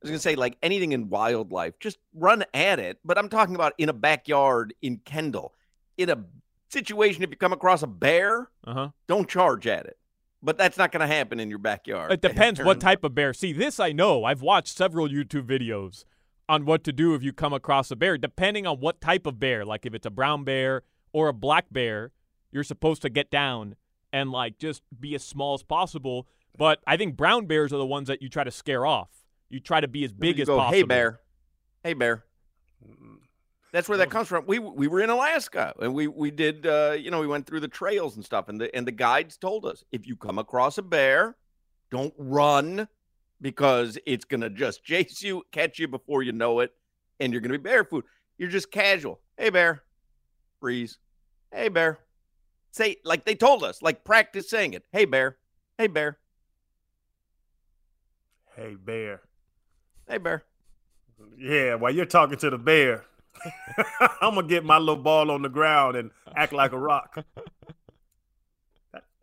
I 0.00 0.04
was 0.04 0.10
gonna 0.10 0.18
say 0.20 0.36
like 0.36 0.56
anything 0.62 0.92
in 0.92 1.08
wildlife, 1.08 1.78
just 1.80 1.98
run 2.14 2.44
at 2.54 2.78
it. 2.78 2.98
But 3.04 3.18
I'm 3.18 3.28
talking 3.28 3.54
about 3.54 3.72
in 3.78 3.88
a 3.88 3.92
backyard 3.92 4.74
in 4.82 4.98
Kendall. 4.98 5.54
In 5.96 6.08
a 6.10 6.24
situation, 6.68 7.22
if 7.22 7.30
you 7.30 7.36
come 7.36 7.52
across 7.52 7.82
a 7.82 7.86
bear, 7.86 8.50
Uh 8.64 8.74
huh. 8.74 8.88
don't 9.06 9.28
charge 9.28 9.66
at 9.66 9.86
it. 9.86 9.98
But 10.40 10.56
that's 10.56 10.78
not 10.78 10.92
going 10.92 11.00
to 11.00 11.12
happen 11.12 11.40
in 11.40 11.50
your 11.50 11.58
backyard. 11.58 12.12
It 12.12 12.20
depends 12.20 12.60
what 12.62 12.78
type 12.80 13.02
of 13.02 13.12
bear. 13.12 13.34
See, 13.34 13.52
this 13.52 13.80
I 13.80 13.90
know. 13.90 14.22
I've 14.22 14.40
watched 14.40 14.76
several 14.76 15.08
YouTube 15.08 15.42
videos 15.48 16.04
on 16.48 16.64
what 16.64 16.84
to 16.84 16.92
do 16.92 17.14
if 17.16 17.24
you 17.24 17.32
come 17.32 17.52
across 17.52 17.90
a 17.90 17.96
bear, 17.96 18.16
depending 18.16 18.64
on 18.64 18.78
what 18.78 19.00
type 19.00 19.26
of 19.26 19.40
bear. 19.40 19.64
Like 19.64 19.84
if 19.84 19.94
it's 19.94 20.06
a 20.06 20.10
brown 20.10 20.44
bear 20.44 20.82
or 21.12 21.26
a 21.26 21.32
black 21.32 21.66
bear, 21.72 22.12
you're 22.52 22.62
supposed 22.62 23.02
to 23.02 23.08
get 23.10 23.32
down 23.32 23.74
and 24.12 24.30
like 24.30 24.58
just 24.58 24.82
be 25.00 25.16
as 25.16 25.24
small 25.24 25.54
as 25.54 25.64
possible. 25.64 26.28
But 26.56 26.78
I 26.86 26.96
think 26.96 27.16
brown 27.16 27.46
bears 27.46 27.72
are 27.72 27.78
the 27.78 27.84
ones 27.86 28.06
that 28.06 28.22
you 28.22 28.28
try 28.28 28.44
to 28.44 28.52
scare 28.52 28.86
off. 28.86 29.17
You 29.50 29.60
try 29.60 29.80
to 29.80 29.88
be 29.88 30.04
as 30.04 30.12
big 30.12 30.38
you 30.38 30.42
as 30.42 30.48
go, 30.48 30.56
possible. 30.58 30.76
Hey 30.76 30.82
bear, 30.82 31.20
hey 31.82 31.94
bear. 31.94 32.24
That's 33.72 33.88
where 33.88 33.98
that 33.98 34.10
comes 34.10 34.28
from. 34.28 34.44
We 34.46 34.58
we 34.58 34.88
were 34.88 35.00
in 35.00 35.10
Alaska 35.10 35.74
and 35.80 35.94
we 35.94 36.06
we 36.06 36.30
did 36.30 36.66
uh, 36.66 36.96
you 36.98 37.10
know 37.10 37.20
we 37.20 37.26
went 37.26 37.46
through 37.46 37.60
the 37.60 37.68
trails 37.68 38.16
and 38.16 38.24
stuff 38.24 38.48
and 38.48 38.60
the 38.60 38.74
and 38.74 38.86
the 38.86 38.92
guides 38.92 39.36
told 39.36 39.66
us 39.66 39.84
if 39.92 40.06
you 40.06 40.16
come 40.16 40.38
across 40.38 40.78
a 40.78 40.82
bear, 40.82 41.36
don't 41.90 42.14
run 42.16 42.88
because 43.40 43.98
it's 44.06 44.24
gonna 44.24 44.50
just 44.50 44.84
chase 44.84 45.22
you, 45.22 45.42
catch 45.52 45.78
you 45.78 45.88
before 45.88 46.22
you 46.22 46.32
know 46.32 46.60
it, 46.60 46.72
and 47.20 47.32
you're 47.32 47.42
gonna 47.42 47.58
be 47.58 47.62
bear 47.62 47.84
food. 47.84 48.04
You're 48.38 48.50
just 48.50 48.70
casual. 48.70 49.20
Hey 49.36 49.50
bear, 49.50 49.82
freeze. 50.60 50.98
Hey 51.52 51.68
bear. 51.68 51.98
Say 52.72 52.96
like 53.04 53.24
they 53.24 53.34
told 53.34 53.64
us, 53.64 53.82
like 53.82 54.04
practice 54.04 54.48
saying 54.50 54.74
it. 54.74 54.84
Hey 54.92 55.04
bear. 55.04 55.36
Hey 55.78 55.86
bear. 55.86 56.18
Hey, 58.58 58.74
bear. 58.74 59.20
Hey 60.08 60.18
bear. 60.18 60.44
Yeah, 61.36 61.74
while 61.74 61.92
you're 61.94 62.06
talking 62.06 62.38
to 62.38 62.50
the 62.50 62.58
bear, 62.58 63.04
I'm 64.20 64.34
gonna 64.34 64.46
get 64.46 64.64
my 64.64 64.78
little 64.78 65.02
ball 65.02 65.30
on 65.30 65.42
the 65.42 65.48
ground 65.48 65.96
and 65.96 66.10
act 66.34 66.52
like 66.52 66.72
a 66.72 66.78
rock. 66.78 67.24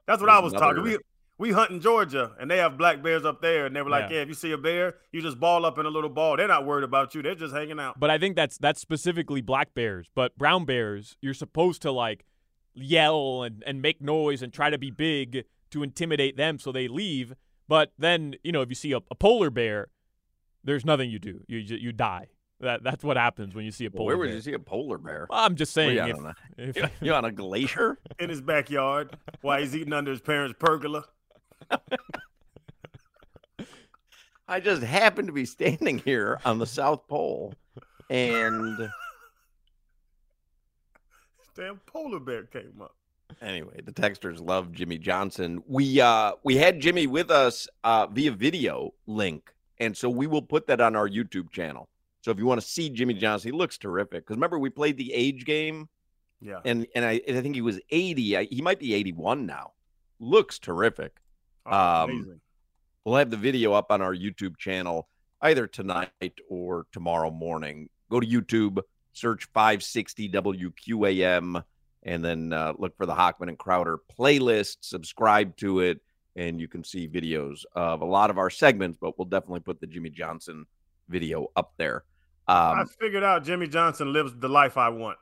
That's 0.07 0.21
what 0.21 0.29
I 0.29 0.39
was 0.39 0.53
Another- 0.53 0.75
talking. 0.75 0.83
We 0.83 0.97
we 1.37 1.51
hunt 1.51 1.71
in 1.71 1.81
Georgia, 1.81 2.31
and 2.39 2.49
they 2.49 2.57
have 2.57 2.77
black 2.77 3.01
bears 3.03 3.25
up 3.25 3.41
there, 3.41 3.65
and 3.65 3.75
they 3.75 3.81
were 3.81 3.89
like, 3.89 4.09
Yeah. 4.09 4.17
"Yeah, 4.17 4.21
if 4.21 4.27
you 4.29 4.33
see 4.35 4.51
a 4.53 4.57
bear, 4.57 4.95
you 5.11 5.21
just 5.21 5.37
ball 5.39 5.65
up 5.65 5.77
in 5.77 5.85
a 5.85 5.89
little 5.89 6.09
ball. 6.09 6.37
They're 6.37 6.47
not 6.47 6.65
worried 6.65 6.85
about 6.85 7.13
you. 7.13 7.21
They're 7.21 7.35
just 7.35 7.53
hanging 7.53 7.79
out." 7.79 7.99
But 7.99 8.09
I 8.09 8.17
think 8.17 8.35
that's 8.35 8.57
that's 8.57 8.79
specifically 8.79 9.41
black 9.41 9.73
bears. 9.73 10.07
But 10.15 10.37
brown 10.37 10.63
bears, 10.65 11.17
you're 11.21 11.33
supposed 11.33 11.81
to 11.81 11.91
like 11.91 12.23
yell 12.73 13.43
and, 13.43 13.63
and 13.65 13.81
make 13.81 14.01
noise 14.01 14.41
and 14.41 14.53
try 14.53 14.69
to 14.69 14.77
be 14.77 14.91
big 14.91 15.43
to 15.71 15.81
intimidate 15.83 16.37
them 16.37 16.59
so 16.59 16.71
they 16.71 16.87
leave. 16.87 17.33
But 17.67 17.91
then, 17.97 18.35
you 18.43 18.51
know, 18.51 18.61
if 18.61 18.69
you 18.69 18.75
see 18.75 18.91
a, 18.91 18.97
a 19.09 19.15
polar 19.15 19.49
bear, 19.49 19.87
there's 20.65 20.83
nothing 20.85 21.09
you 21.09 21.19
do. 21.19 21.39
You 21.47 21.63
ju- 21.63 21.77
you 21.77 21.91
die. 21.93 22.27
That 22.59 22.83
that's 22.83 23.03
what 23.03 23.17
happens 23.17 23.53
when 23.55 23.65
you 23.65 23.71
see 23.71 23.85
a 23.85 23.89
Well, 23.89 23.97
polar 23.99 24.07
where 24.07 24.17
would 24.17 24.25
bear. 24.27 24.35
you 24.35 24.41
see 24.41 24.53
a 24.53 24.59
polar 24.59 24.97
bear? 24.97 25.27
Well, 25.29 25.39
I'm 25.39 25.55
just 25.55 25.73
saying. 25.73 25.93
you 25.95 25.99
at 26.01 26.09
if- 26.09 26.17
on 26.17 26.25
a- 26.25 26.35
if- 26.57 26.75
you- 26.77 26.89
you 27.01 27.13
on 27.13 27.25
a 27.25 27.31
glacier? 27.31 27.97
in 28.19 28.29
his 28.29 28.41
backyard 28.41 29.15
while 29.41 29.59
he's 29.61 29.75
eating 29.75 29.93
under 29.93 30.11
his 30.11 30.21
parents' 30.21 30.55
pergola. 30.59 31.05
I 34.47 34.59
just 34.59 34.83
happened 34.83 35.27
to 35.27 35.33
be 35.33 35.45
standing 35.45 35.97
here 35.99 36.39
on 36.45 36.59
the 36.59 36.67
South 36.67 37.07
Pole, 37.07 37.53
and 38.09 38.89
Damn 41.55 41.77
polar 41.87 42.19
bear 42.19 42.43
came 42.43 42.79
up. 42.81 42.95
anyway, 43.41 43.79
the 43.83 43.91
texters 43.93 44.45
love 44.45 44.71
Jimmy 44.73 44.97
Johnson. 44.99 45.63
We 45.67 45.99
uh 46.01 46.33
we 46.43 46.57
had 46.57 46.79
Jimmy 46.79 47.07
with 47.07 47.31
us 47.31 47.67
uh 47.83 48.05
via 48.07 48.31
video 48.31 48.93
link, 49.07 49.54
and 49.79 49.95
so 49.95 50.09
we 50.09 50.27
will 50.27 50.41
put 50.41 50.67
that 50.67 50.81
on 50.81 50.95
our 50.95 51.07
YouTube 51.09 51.51
channel. 51.51 51.87
So 52.21 52.31
if 52.31 52.37
you 52.39 52.45
want 52.45 52.59
to 52.61 52.67
see 52.67 52.89
Jimmy 52.89 53.13
Johnson, 53.13 53.51
he 53.51 53.57
looks 53.57 53.77
terrific. 53.77 54.25
Because 54.25 54.35
remember 54.37 54.57
we 54.57 54.69
played 54.69 54.97
the 54.97 55.13
age 55.13 55.45
game, 55.45 55.87
Yeah. 56.41 56.59
and 56.65 56.87
and 56.95 57.05
I, 57.05 57.21
I 57.27 57.41
think 57.41 57.55
he 57.55 57.61
was 57.61 57.79
eighty. 57.91 58.35
I, 58.37 58.43
he 58.45 58.61
might 58.61 58.79
be 58.79 58.93
eighty 58.93 59.11
one 59.13 59.45
now. 59.45 59.73
Looks 60.19 60.57
terrific. 60.59 61.13
Oh, 61.65 61.71
Um, 62.03 62.09
amazing. 62.09 62.41
We'll 63.03 63.15
have 63.17 63.29
the 63.29 63.37
video 63.37 63.73
up 63.73 63.91
on 63.91 64.01
our 64.01 64.15
YouTube 64.15 64.57
channel 64.57 65.07
either 65.41 65.67
tonight 65.67 66.09
or 66.49 66.87
tomorrow 66.91 67.29
morning. 67.29 67.89
Go 68.09 68.19
to 68.19 68.25
YouTube, 68.25 68.79
search 69.13 69.45
560 69.53 70.29
WQAM, 70.29 71.63
and 72.03 72.23
then 72.25 72.51
uh, 72.53 72.73
look 72.77 72.95
for 72.97 73.05
the 73.05 73.13
Hochman 73.13 73.49
and 73.49 73.57
Crowder 73.57 73.99
playlist. 74.19 74.77
Subscribe 74.81 75.55
to 75.57 75.81
it, 75.81 76.01
and 76.35 76.59
you 76.59 76.67
can 76.67 76.83
see 76.83 77.07
videos 77.07 77.63
of 77.75 78.01
a 78.01 78.05
lot 78.05 78.29
of 78.29 78.37
our 78.37 78.49
segments. 78.49 78.97
But 78.99 79.17
we'll 79.17 79.25
definitely 79.25 79.61
put 79.61 79.79
the 79.79 79.87
Jimmy 79.87 80.09
Johnson 80.09 80.65
video 81.09 81.47
up 81.55 81.73
there. 81.77 82.03
I 82.71 82.81
Um, 82.81 82.87
figured 82.99 83.23
out 83.23 83.43
Jimmy 83.43 83.67
Johnson 83.67 84.13
lives 84.13 84.33
the 84.37 84.47
life 84.49 84.77
I 84.77 84.89
want. 84.89 85.17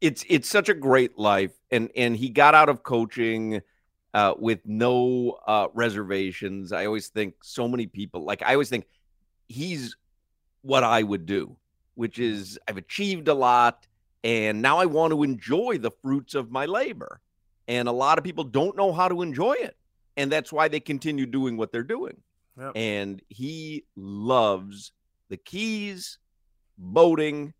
it's 0.00 0.24
it's 0.28 0.48
such 0.48 0.68
a 0.68 0.74
great 0.74 1.18
life, 1.18 1.52
and 1.70 1.90
and 1.96 2.16
he 2.16 2.28
got 2.28 2.54
out 2.54 2.68
of 2.68 2.82
coaching 2.82 3.60
uh, 4.12 4.34
with 4.38 4.60
no 4.64 5.38
uh, 5.46 5.68
reservations. 5.74 6.72
I 6.72 6.86
always 6.86 7.08
think 7.08 7.34
so 7.42 7.68
many 7.68 7.86
people 7.86 8.24
like 8.24 8.42
I 8.42 8.52
always 8.54 8.68
think 8.68 8.86
he's 9.48 9.96
what 10.62 10.84
I 10.84 11.02
would 11.02 11.26
do, 11.26 11.56
which 11.94 12.18
is 12.18 12.58
I've 12.68 12.76
achieved 12.78 13.28
a 13.28 13.34
lot, 13.34 13.86
and 14.24 14.62
now 14.62 14.78
I 14.78 14.86
want 14.86 15.12
to 15.12 15.22
enjoy 15.22 15.78
the 15.78 15.92
fruits 16.02 16.34
of 16.34 16.50
my 16.50 16.66
labor. 16.66 17.20
And 17.68 17.88
a 17.88 17.92
lot 17.92 18.18
of 18.18 18.24
people 18.24 18.44
don't 18.44 18.76
know 18.76 18.92
how 18.92 19.08
to 19.08 19.22
enjoy 19.22 19.54
it, 19.54 19.76
and 20.16 20.30
that's 20.30 20.52
why 20.52 20.68
they 20.68 20.80
continue 20.80 21.26
doing 21.26 21.56
what 21.56 21.72
they're 21.72 21.82
doing. 21.82 22.16
Yep. 22.58 22.72
And 22.74 23.22
he 23.28 23.84
loves 23.96 24.92
the 25.28 25.36
Keys, 25.36 26.18
boating, 26.78 27.52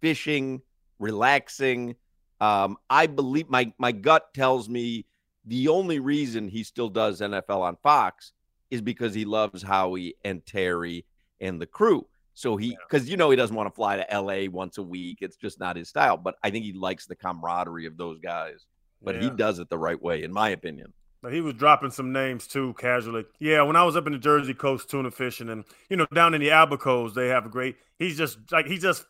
fishing, 0.00 0.62
relaxing. 0.98 1.96
Um, 2.40 2.76
I 2.88 3.06
believe 3.06 3.48
my 3.50 3.72
my 3.78 3.92
gut 3.92 4.32
tells 4.34 4.68
me 4.68 5.06
the 5.44 5.68
only 5.68 5.98
reason 5.98 6.48
he 6.48 6.64
still 6.64 6.88
does 6.88 7.20
NFL 7.20 7.60
on 7.60 7.76
Fox 7.82 8.32
is 8.70 8.80
because 8.80 9.14
he 9.14 9.24
loves 9.24 9.62
Howie 9.62 10.14
and 10.24 10.44
Terry 10.46 11.04
and 11.40 11.60
the 11.60 11.66
crew. 11.66 12.06
So 12.34 12.56
he 12.56 12.76
because 12.88 13.08
you 13.10 13.16
know 13.18 13.30
he 13.30 13.36
doesn't 13.36 13.54
want 13.54 13.68
to 13.68 13.74
fly 13.74 13.96
to 13.96 14.20
LA 14.20 14.50
once 14.50 14.78
a 14.78 14.82
week. 14.82 15.18
It's 15.20 15.36
just 15.36 15.60
not 15.60 15.76
his 15.76 15.90
style. 15.90 16.16
But 16.16 16.36
I 16.42 16.50
think 16.50 16.64
he 16.64 16.72
likes 16.72 17.06
the 17.06 17.16
camaraderie 17.16 17.86
of 17.86 17.98
those 17.98 18.18
guys. 18.18 18.66
But 19.04 19.20
he 19.20 19.30
does 19.30 19.58
it 19.58 19.68
the 19.68 19.78
right 19.78 20.00
way, 20.00 20.22
in 20.22 20.32
my 20.32 20.50
opinion. 20.50 20.92
He 21.30 21.40
was 21.40 21.54
dropping 21.54 21.90
some 21.90 22.12
names 22.12 22.46
too, 22.46 22.74
casually. 22.78 23.24
Yeah, 23.38 23.62
when 23.62 23.76
I 23.76 23.84
was 23.84 23.96
up 23.96 24.06
in 24.06 24.12
the 24.12 24.18
Jersey 24.18 24.54
coast 24.54 24.90
tuna 24.90 25.10
fishing, 25.10 25.48
and 25.50 25.64
you 25.88 25.96
know, 25.96 26.06
down 26.12 26.34
in 26.34 26.40
the 26.40 26.48
Abacos, 26.48 27.14
they 27.14 27.28
have 27.28 27.46
a 27.46 27.48
great. 27.48 27.76
He's 27.98 28.16
just 28.16 28.38
like 28.50 28.66
he 28.66 28.78
just 28.78 29.04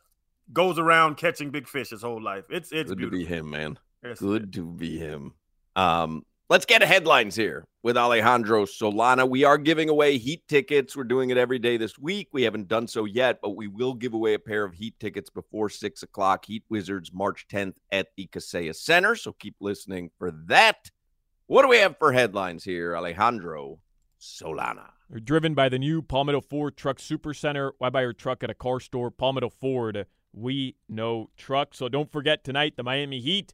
goes 0.53 0.79
around 0.79 1.17
catching 1.17 1.51
big 1.51 1.67
fish 1.67 1.91
his 1.91 2.03
whole 2.03 2.21
life. 2.23 2.45
It's 2.51 2.71
it's 2.73 2.91
Good 2.91 2.99
beautiful. 2.99 3.19
to 3.21 3.25
be 3.25 3.35
him, 3.35 3.51
man. 3.51 3.79
Yes, 4.05 4.19
Good 4.19 4.53
to 4.55 4.67
be 4.67 4.99
him. 4.99 5.33
Um, 5.75 6.27
let's 6.51 6.67
get 6.67 6.81
to 6.81 6.87
headlines 6.87 7.35
here 7.35 7.65
with 7.83 7.97
Alejandro 7.97 8.67
Solana. 8.67 9.27
We 9.27 9.45
are 9.45 9.57
giving 9.57 9.89
away 9.89 10.19
Heat 10.19 10.43
tickets. 10.49 10.95
We're 10.95 11.05
doing 11.05 11.31
it 11.31 11.39
every 11.39 11.59
day 11.59 11.79
this 11.79 11.99
week. 11.99 12.29
We 12.33 12.43
haven't 12.43 12.69
done 12.69 12.89
so 12.89 13.07
yet, 13.07 13.39
but 13.41 13.57
we 13.57 13.69
will 13.69 13.95
give 13.95 14.13
away 14.13 14.35
a 14.35 14.39
pair 14.39 14.65
of 14.65 14.75
Heat 14.75 14.97
tickets 15.01 15.31
before 15.31 15.71
six 15.71 16.03
o'clock. 16.03 16.45
Heat 16.45 16.65
Wizards 16.69 17.11
March 17.13 17.47
10th 17.51 17.77
at 17.91 18.09
the 18.17 18.27
Kaseya 18.27 18.75
Center. 18.77 19.15
So 19.15 19.33
keep 19.33 19.57
listening 19.61 20.11
for 20.19 20.33
that. 20.49 20.91
What 21.47 21.63
do 21.63 21.69
we 21.69 21.79
have 21.79 21.99
for 21.99 22.13
headlines 22.13 22.65
here, 22.65 22.97
Alejandro 22.97 23.81
Solana? 24.21 24.91
They're 25.11 25.21
driven 25.21 25.55
by 25.55 25.69
the 25.69 25.79
new 25.79 26.01
Palmetto 26.01 26.41
Ford 26.41 26.77
Truck 26.77 26.99
Super 26.99 27.35
Center. 27.35 27.73
Why 27.79 27.91
buy 27.91 28.03
your 28.03 28.13
truck 28.15 28.43
at 28.43 28.51
a 28.51 28.55
car 28.55 28.81
store? 28.81 29.11
Palmetto 29.11 29.51
Ford. 29.51 30.07
We 30.33 30.77
know 30.89 31.29
truck. 31.37 31.75
So 31.75 31.89
don't 31.89 32.11
forget 32.11 32.43
tonight, 32.45 32.75
the 32.77 32.83
Miami 32.83 33.21
Heat, 33.21 33.53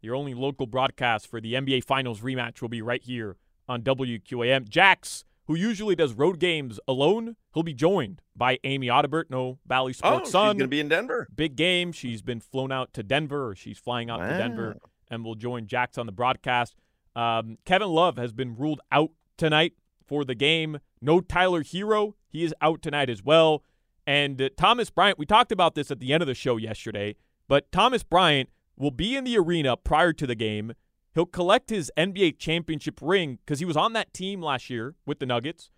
your 0.00 0.14
only 0.14 0.34
local 0.34 0.66
broadcast 0.66 1.26
for 1.26 1.40
the 1.40 1.54
NBA 1.54 1.82
Finals 1.84 2.20
rematch, 2.20 2.60
will 2.62 2.68
be 2.68 2.82
right 2.82 3.02
here 3.02 3.36
on 3.68 3.82
WQAM. 3.82 4.68
Jax, 4.68 5.24
who 5.46 5.56
usually 5.56 5.96
does 5.96 6.12
road 6.12 6.38
games 6.38 6.78
alone, 6.86 7.34
he'll 7.52 7.64
be 7.64 7.74
joined 7.74 8.20
by 8.36 8.58
Amy 8.62 8.86
Audibert. 8.86 9.24
No 9.30 9.58
Bally 9.66 9.92
Sports 9.92 10.12
Oh, 10.12 10.16
Sports 10.18 10.28
she's 10.28 10.32
going 10.34 10.58
to 10.58 10.68
be 10.68 10.80
in 10.80 10.88
Denver. 10.88 11.26
Big 11.34 11.56
game. 11.56 11.90
She's 11.90 12.22
been 12.22 12.40
flown 12.40 12.70
out 12.70 12.92
to 12.92 13.02
Denver, 13.02 13.48
or 13.48 13.56
she's 13.56 13.78
flying 13.78 14.08
out 14.10 14.18
to 14.18 14.38
Denver, 14.38 14.76
and 15.10 15.24
will 15.24 15.34
join 15.34 15.66
Jax 15.66 15.98
on 15.98 16.06
the 16.06 16.12
broadcast. 16.12 16.76
Um, 17.14 17.58
Kevin 17.64 17.88
Love 17.88 18.16
has 18.16 18.32
been 18.32 18.56
ruled 18.56 18.80
out 18.92 19.10
tonight 19.36 19.74
for 20.06 20.24
the 20.24 20.34
game. 20.34 20.78
No 21.00 21.20
Tyler 21.20 21.62
Herro. 21.62 22.14
He 22.28 22.44
is 22.44 22.54
out 22.60 22.82
tonight 22.82 23.10
as 23.10 23.22
well. 23.22 23.64
And 24.06 24.40
uh, 24.40 24.48
Thomas 24.56 24.90
Bryant, 24.90 25.18
we 25.18 25.26
talked 25.26 25.52
about 25.52 25.74
this 25.74 25.90
at 25.90 26.00
the 26.00 26.12
end 26.12 26.22
of 26.22 26.26
the 26.26 26.34
show 26.34 26.56
yesterday, 26.56 27.16
but 27.48 27.70
Thomas 27.70 28.02
Bryant 28.02 28.48
will 28.76 28.90
be 28.90 29.16
in 29.16 29.24
the 29.24 29.38
arena 29.38 29.76
prior 29.76 30.12
to 30.12 30.26
the 30.26 30.34
game. 30.34 30.72
He'll 31.14 31.26
collect 31.26 31.70
his 31.70 31.90
NBA 31.96 32.38
championship 32.38 33.00
ring 33.02 33.38
because 33.44 33.58
he 33.58 33.64
was 33.64 33.76
on 33.76 33.92
that 33.94 34.14
team 34.14 34.40
last 34.40 34.70
year 34.70 34.94
with 35.06 35.18
the 35.18 35.26
Nuggets. 35.26 35.70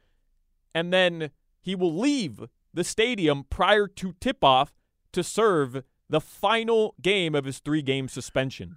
And 0.75 0.93
then 0.93 1.31
he 1.61 1.75
will 1.75 1.95
leave 1.95 2.41
the 2.73 2.85
stadium 2.85 3.45
prior 3.49 3.87
to 3.87 4.15
tip 4.21 4.45
off 4.45 4.73
to 5.13 5.23
serve 5.23 5.83
the 6.09 6.21
final 6.21 6.95
game 7.01 7.35
of 7.35 7.45
his 7.45 7.59
three 7.59 7.83
game 7.83 8.09
suspension. 8.09 8.77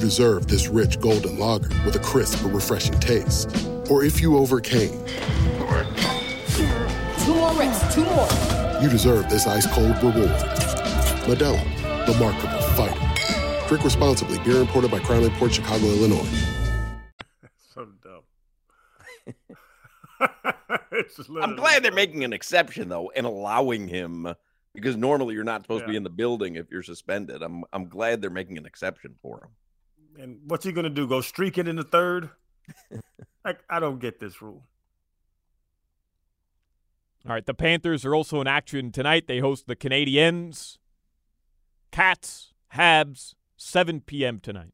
you 0.00 0.06
deserve 0.06 0.46
this 0.46 0.66
rich 0.68 0.98
golden 0.98 1.38
lager 1.38 1.68
with 1.84 1.94
a 1.94 1.98
crisp 1.98 2.42
but 2.42 2.54
refreshing 2.54 2.98
taste. 3.00 3.54
Or 3.90 4.02
if 4.02 4.20
you 4.22 4.38
overcame, 4.38 5.04
Two 7.24 7.34
more 7.34 7.52
reps, 7.52 7.94
two 7.94 8.04
more. 8.04 8.26
you 8.82 8.88
deserve 8.88 9.28
this 9.28 9.46
ice 9.46 9.66
cold 9.66 9.94
reward. 10.02 10.30
Modelo, 11.26 11.62
the 12.06 12.14
markable 12.18 12.62
fighter. 12.74 13.68
Drink 13.68 13.84
responsibly. 13.84 14.38
Beer 14.38 14.62
imported 14.62 14.90
by 14.90 15.00
Crown 15.00 15.28
Port 15.32 15.52
Chicago, 15.52 15.84
Illinois. 15.86 16.26
So 17.74 17.86
dumb. 18.02 19.34
I'm 21.42 21.56
glad 21.56 21.82
they're 21.84 21.92
making 21.92 22.24
an 22.24 22.32
exception 22.32 22.88
though 22.88 23.12
and 23.14 23.26
allowing 23.26 23.86
him 23.86 24.34
because 24.74 24.96
normally 24.96 25.34
you're 25.34 25.44
not 25.44 25.62
supposed 25.62 25.84
to 25.84 25.90
be 25.90 25.96
in 25.96 26.02
the 26.02 26.10
building 26.10 26.56
if 26.56 26.70
you're 26.70 26.82
suspended. 26.82 27.42
I'm 27.42 27.64
I'm 27.72 27.88
glad 27.88 28.20
they're 28.22 28.30
making 28.30 28.58
an 28.58 28.66
exception 28.66 29.14
for 29.22 29.44
him. 29.44 29.50
And 30.20 30.38
what's 30.44 30.64
he 30.64 30.72
gonna 30.72 30.90
do? 30.90 31.06
Go 31.06 31.22
streaking 31.22 31.66
in 31.66 31.76
the 31.76 31.82
third? 31.82 32.30
like 33.44 33.60
I 33.70 33.80
don't 33.80 34.00
get 34.00 34.20
this 34.20 34.42
rule. 34.42 34.64
All 37.26 37.32
right, 37.32 37.44
the 37.44 37.54
Panthers 37.54 38.04
are 38.04 38.14
also 38.14 38.40
in 38.40 38.46
action 38.46 38.92
tonight. 38.92 39.26
They 39.26 39.38
host 39.38 39.66
the 39.66 39.76
Canadiens. 39.76 40.78
Cats, 41.90 42.52
Habs, 42.74 43.34
7 43.56 44.00
p.m. 44.02 44.38
tonight. 44.38 44.72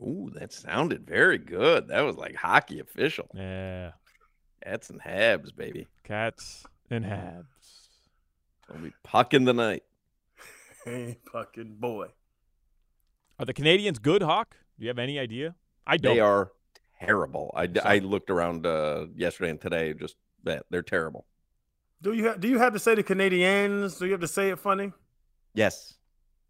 Ooh, 0.00 0.30
that 0.34 0.52
sounded 0.52 1.06
very 1.06 1.38
good. 1.38 1.88
That 1.88 2.02
was 2.02 2.16
like 2.16 2.36
hockey 2.36 2.80
official. 2.80 3.28
Yeah. 3.34 3.92
Cats 4.62 4.90
and 4.90 5.00
Habs, 5.02 5.54
baby. 5.54 5.86
Cats 6.04 6.64
and 6.90 7.04
Habs. 7.04 7.44
Gonna 8.68 8.80
be 8.80 8.92
puck 9.02 9.34
in 9.34 9.44
the 9.44 9.54
night. 9.54 9.84
Hey, 10.84 11.18
fucking 11.32 11.76
boy. 11.80 12.06
Are 13.38 13.44
the 13.44 13.54
Canadians 13.54 13.98
good, 13.98 14.22
Hoch? 14.22 14.56
Do 14.78 14.84
you 14.84 14.88
have 14.88 14.98
any 14.98 15.18
idea? 15.18 15.54
I 15.86 15.96
don't. 15.96 16.14
They 16.14 16.20
are 16.20 16.50
terrible. 17.00 17.52
I, 17.56 17.68
I 17.84 17.98
looked 17.98 18.30
around 18.30 18.66
uh, 18.66 19.06
yesterday 19.14 19.50
and 19.50 19.60
today. 19.60 19.94
Just 19.94 20.16
that 20.44 20.64
they're 20.70 20.82
terrible. 20.82 21.24
Do 22.02 22.12
you 22.12 22.28
ha- 22.28 22.36
do 22.36 22.48
you 22.48 22.58
have 22.58 22.72
to 22.72 22.78
say 22.78 22.94
the 22.94 23.02
Canadians? 23.02 23.98
Do 23.98 24.06
you 24.06 24.12
have 24.12 24.20
to 24.20 24.28
say 24.28 24.50
it 24.50 24.58
funny? 24.58 24.92
Yes, 25.54 25.94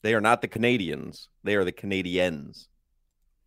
they 0.03 0.15
are 0.15 0.21
not 0.21 0.41
the 0.41 0.49
Canadians. 0.49 1.29
They 1.45 1.57
are 1.57 1.65
the 1.65 1.73
Canadiens. 1.73 2.69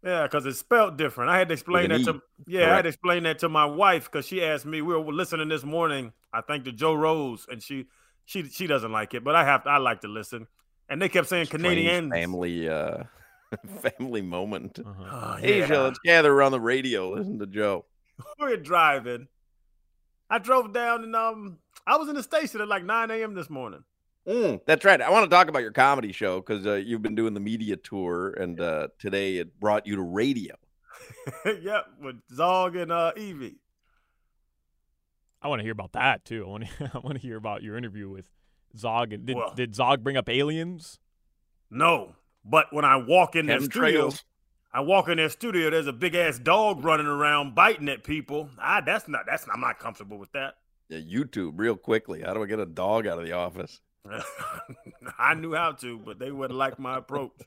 Yeah, 0.04 0.24
because 0.24 0.46
it's 0.48 0.60
spelled 0.60 0.98
different. 0.98 1.30
I 1.30 1.38
had 1.38 1.48
to 1.50 1.54
explain 1.54 1.90
that 1.90 2.02
E. 2.02 2.06
to 2.06 2.22
yeah, 2.48 2.72
I 2.72 2.76
had 2.76 2.82
to 2.84 2.90
explain 2.90 3.24
that 3.24 3.40
to 3.40 3.50
my 3.50 3.66
wife 3.66 4.06
because 4.12 4.26
she 4.28 4.44
asked 4.44 4.66
me. 4.66 4.82
We 4.82 4.96
were 4.96 5.14
listening 5.14 5.50
this 5.50 5.64
morning. 5.64 6.14
I 6.34 6.42
think 6.42 6.66
to 6.66 6.72
Joe 6.72 6.94
Rose, 6.94 7.46
and 7.50 7.62
she 7.62 7.86
she 8.26 8.44
she 8.50 8.68
doesn't 8.68 8.92
like 8.92 9.14
it, 9.14 9.24
but 9.24 9.36
I 9.36 9.44
have 9.44 9.66
I 9.66 9.78
like 9.78 10.02
to 10.02 10.08
listen. 10.08 10.48
And 10.90 11.02
they 11.02 11.08
kept 11.08 11.28
saying 11.28 11.46
Strange 11.46 11.64
Canadians. 11.64 12.12
family 12.12 12.68
uh, 12.68 13.04
family 13.82 14.22
moment. 14.22 14.80
Oh, 14.86 15.38
Asia, 15.42 15.68
yeah. 15.74 15.82
let's 15.82 16.00
gather 16.06 16.32
around 16.32 16.52
the 16.52 16.60
radio. 16.60 17.10
Listen 17.12 17.40
to 17.40 17.46
Joe. 17.48 17.86
we 18.40 18.46
were 18.50 18.58
driving. 18.58 19.28
I 20.30 20.38
drove 20.38 20.74
down 20.74 21.04
and 21.04 21.16
um 21.16 21.58
I 21.86 21.98
was 21.98 22.08
in 22.10 22.16
the 22.16 22.24
station 22.24 22.62
at 22.62 22.68
like 22.68 22.86
9 22.86 23.12
a.m. 23.12 23.34
this 23.34 23.50
morning. 23.50 23.84
Mm, 24.28 24.62
that's 24.68 24.86
right. 24.86 25.02
I 25.02 25.10
want 25.10 25.24
to 25.30 25.36
talk 25.36 25.48
about 25.48 25.64
your 25.64 25.72
comedy 25.72 26.12
show 26.12 26.40
because 26.40 26.66
uh, 26.68 26.74
you've 26.76 27.02
been 27.02 27.16
doing 27.16 27.34
the 27.34 27.40
media 27.40 27.76
tour, 27.76 28.30
and 28.30 28.60
uh, 28.62 28.90
today 29.00 29.38
it 29.38 29.60
brought 29.60 29.88
you 29.88 29.96
to 29.96 30.02
radio. 30.04 30.54
yep, 31.46 31.86
with 32.00 32.18
Zog 32.32 32.76
and 32.76 32.92
uh 32.92 33.14
Evie. 33.18 33.58
I 35.42 35.48
want 35.48 35.60
to 35.60 35.64
hear 35.64 35.72
about 35.72 35.94
that 35.94 36.24
too. 36.24 36.46
I 36.46 36.50
want 36.50 36.66
to. 36.78 36.92
I 36.94 37.00
want 37.00 37.16
to 37.16 37.22
hear 37.22 37.36
about 37.36 37.64
your 37.64 37.76
interview 37.76 38.10
with 38.10 38.30
Zog. 38.78 39.12
And 39.12 39.26
did 39.26 39.36
Well- 39.36 39.54
did 39.56 39.74
Zog 39.74 40.04
bring 40.04 40.18
up 40.18 40.30
aliens? 40.30 41.00
No, 41.72 42.16
but 42.44 42.68
when 42.72 42.86
I 42.86 42.96
walk 42.98 43.36
in 43.36 43.46
their 43.46 43.60
Chemtrails. 43.60 43.70
studio, 43.70 44.12
I 44.74 44.82
walk 44.82 45.10
in 45.10 45.18
their 45.18 45.30
studio. 45.30 45.70
There's 45.70 45.88
a 45.88 45.94
big 45.94 46.16
ass 46.16 46.40
dog 46.40 46.84
running 46.84 47.08
around 47.08 47.56
biting 47.56 47.90
at 47.90 48.04
people. 48.04 48.50
Ah, 48.60 48.82
that's 48.86 49.08
not. 49.08 49.26
That's 49.26 49.46
I'm 49.54 49.62
not 49.62 49.80
comfortable 49.80 50.18
with 50.18 50.32
that. 50.32 50.56
Yeah, 50.90 51.00
YouTube, 51.00 51.54
real 51.56 51.76
quickly. 51.76 52.22
How 52.22 52.34
do 52.34 52.44
I 52.44 52.46
get 52.46 52.60
a 52.60 52.66
dog 52.66 53.08
out 53.08 53.18
of 53.20 53.26
the 53.26 53.34
office? 53.34 53.82
I 55.20 55.36
knew 55.36 55.54
how 55.54 55.74
to, 55.74 56.00
but 56.00 56.20
they 56.20 56.32
wouldn't 56.32 56.58
like 56.58 56.80
my 56.80 56.98
approach. 56.98 57.32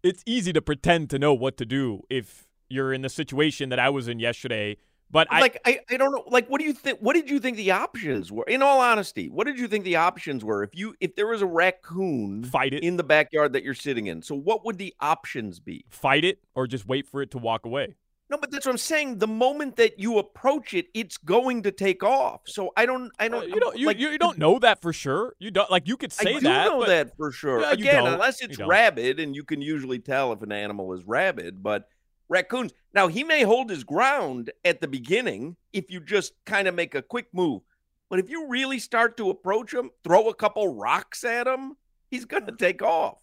It's 0.00 0.22
easy 0.24 0.52
to 0.52 0.62
pretend 0.62 1.10
to 1.10 1.18
know 1.18 1.34
what 1.34 1.56
to 1.56 1.66
do 1.66 2.02
if 2.08 2.46
you're 2.68 2.92
in 2.92 3.02
the 3.02 3.08
situation 3.08 3.68
that 3.70 3.80
I 3.80 3.88
was 3.90 4.06
in 4.06 4.20
yesterday. 4.20 4.76
But 5.10 5.28
I 5.30 5.40
like 5.40 5.58
I, 5.64 5.80
I 5.90 5.96
don't 5.96 6.12
know 6.12 6.24
like 6.26 6.48
what 6.48 6.60
do 6.60 6.66
you 6.66 6.72
think 6.72 6.98
what 7.00 7.14
did 7.14 7.30
you 7.30 7.40
think 7.40 7.56
the 7.56 7.70
options 7.70 8.30
were 8.30 8.44
in 8.44 8.60
all 8.62 8.80
honesty 8.80 9.28
what 9.28 9.46
did 9.46 9.58
you 9.58 9.66
think 9.66 9.84
the 9.84 9.96
options 9.96 10.44
were 10.44 10.62
if 10.62 10.74
you 10.74 10.94
if 11.00 11.16
there 11.16 11.26
was 11.26 11.40
a 11.40 11.46
raccoon 11.46 12.44
fight 12.44 12.74
it 12.74 12.82
in 12.82 12.96
the 12.96 13.04
backyard 13.04 13.52
that 13.54 13.62
you're 13.62 13.74
sitting 13.74 14.06
in 14.06 14.20
so 14.22 14.34
what 14.34 14.64
would 14.66 14.76
the 14.76 14.94
options 15.00 15.60
be 15.60 15.84
fight 15.88 16.24
it 16.24 16.40
or 16.54 16.66
just 16.66 16.86
wait 16.86 17.06
for 17.06 17.22
it 17.22 17.30
to 17.30 17.38
walk 17.38 17.64
away. 17.64 17.94
no 18.28 18.36
but 18.36 18.50
that's 18.50 18.66
what 18.66 18.72
i'm 18.72 18.78
saying 18.78 19.16
the 19.18 19.26
moment 19.26 19.76
that 19.76 19.98
you 19.98 20.18
approach 20.18 20.74
it 20.74 20.86
it's 20.92 21.16
going 21.16 21.62
to 21.62 21.72
take 21.72 22.02
off 22.02 22.42
so 22.44 22.70
i 22.76 22.84
don't 22.84 23.10
i 23.18 23.28
don't 23.28 23.48
you 23.48 23.58
don't 23.58 23.78
you, 23.78 23.86
like, 23.86 23.98
you, 23.98 24.10
you 24.10 24.18
don't 24.18 24.36
know 24.36 24.58
that 24.58 24.82
for 24.82 24.92
sure. 24.92 25.34
You 25.38 25.50
don't 25.50 25.70
like 25.70 25.88
you 25.88 25.96
could 25.96 26.12
say 26.12 26.24
that 26.24 26.36
I 26.36 26.38
do 26.38 26.40
that. 26.48 26.64
know 26.66 26.78
but- 26.80 26.88
that 26.88 27.16
for 27.16 27.32
sure. 27.32 27.60
Yeah, 27.60 27.72
Again, 27.72 28.06
unless 28.06 28.42
it's 28.42 28.58
rabid, 28.58 29.20
and 29.20 29.34
you 29.34 29.44
can 29.44 29.62
usually 29.62 29.98
tell 29.98 30.32
if 30.32 30.42
an 30.42 30.52
animal 30.52 30.92
is 30.92 31.04
rabid. 31.06 31.62
But 31.62 31.88
raccoons, 32.28 32.72
now 32.94 33.08
he 33.08 33.24
may 33.24 33.42
hold 33.42 33.70
his 33.70 33.84
ground 33.84 34.50
at 34.64 34.80
the 34.80 34.88
beginning 34.88 35.56
if 35.72 35.90
you 35.90 36.00
just 36.00 36.32
kind 36.44 36.68
of 36.68 36.74
make 36.74 36.94
a 36.94 37.02
quick 37.02 37.28
move. 37.32 37.62
But 38.08 38.18
if 38.18 38.30
you 38.30 38.48
really 38.48 38.78
start 38.78 39.16
to 39.18 39.30
approach 39.30 39.72
him, 39.72 39.90
throw 40.02 40.28
a 40.28 40.34
couple 40.34 40.74
rocks 40.74 41.24
at 41.24 41.46
him, 41.46 41.76
he's 42.10 42.24
going 42.24 42.46
to 42.46 42.52
take 42.52 42.82
off. 42.82 43.18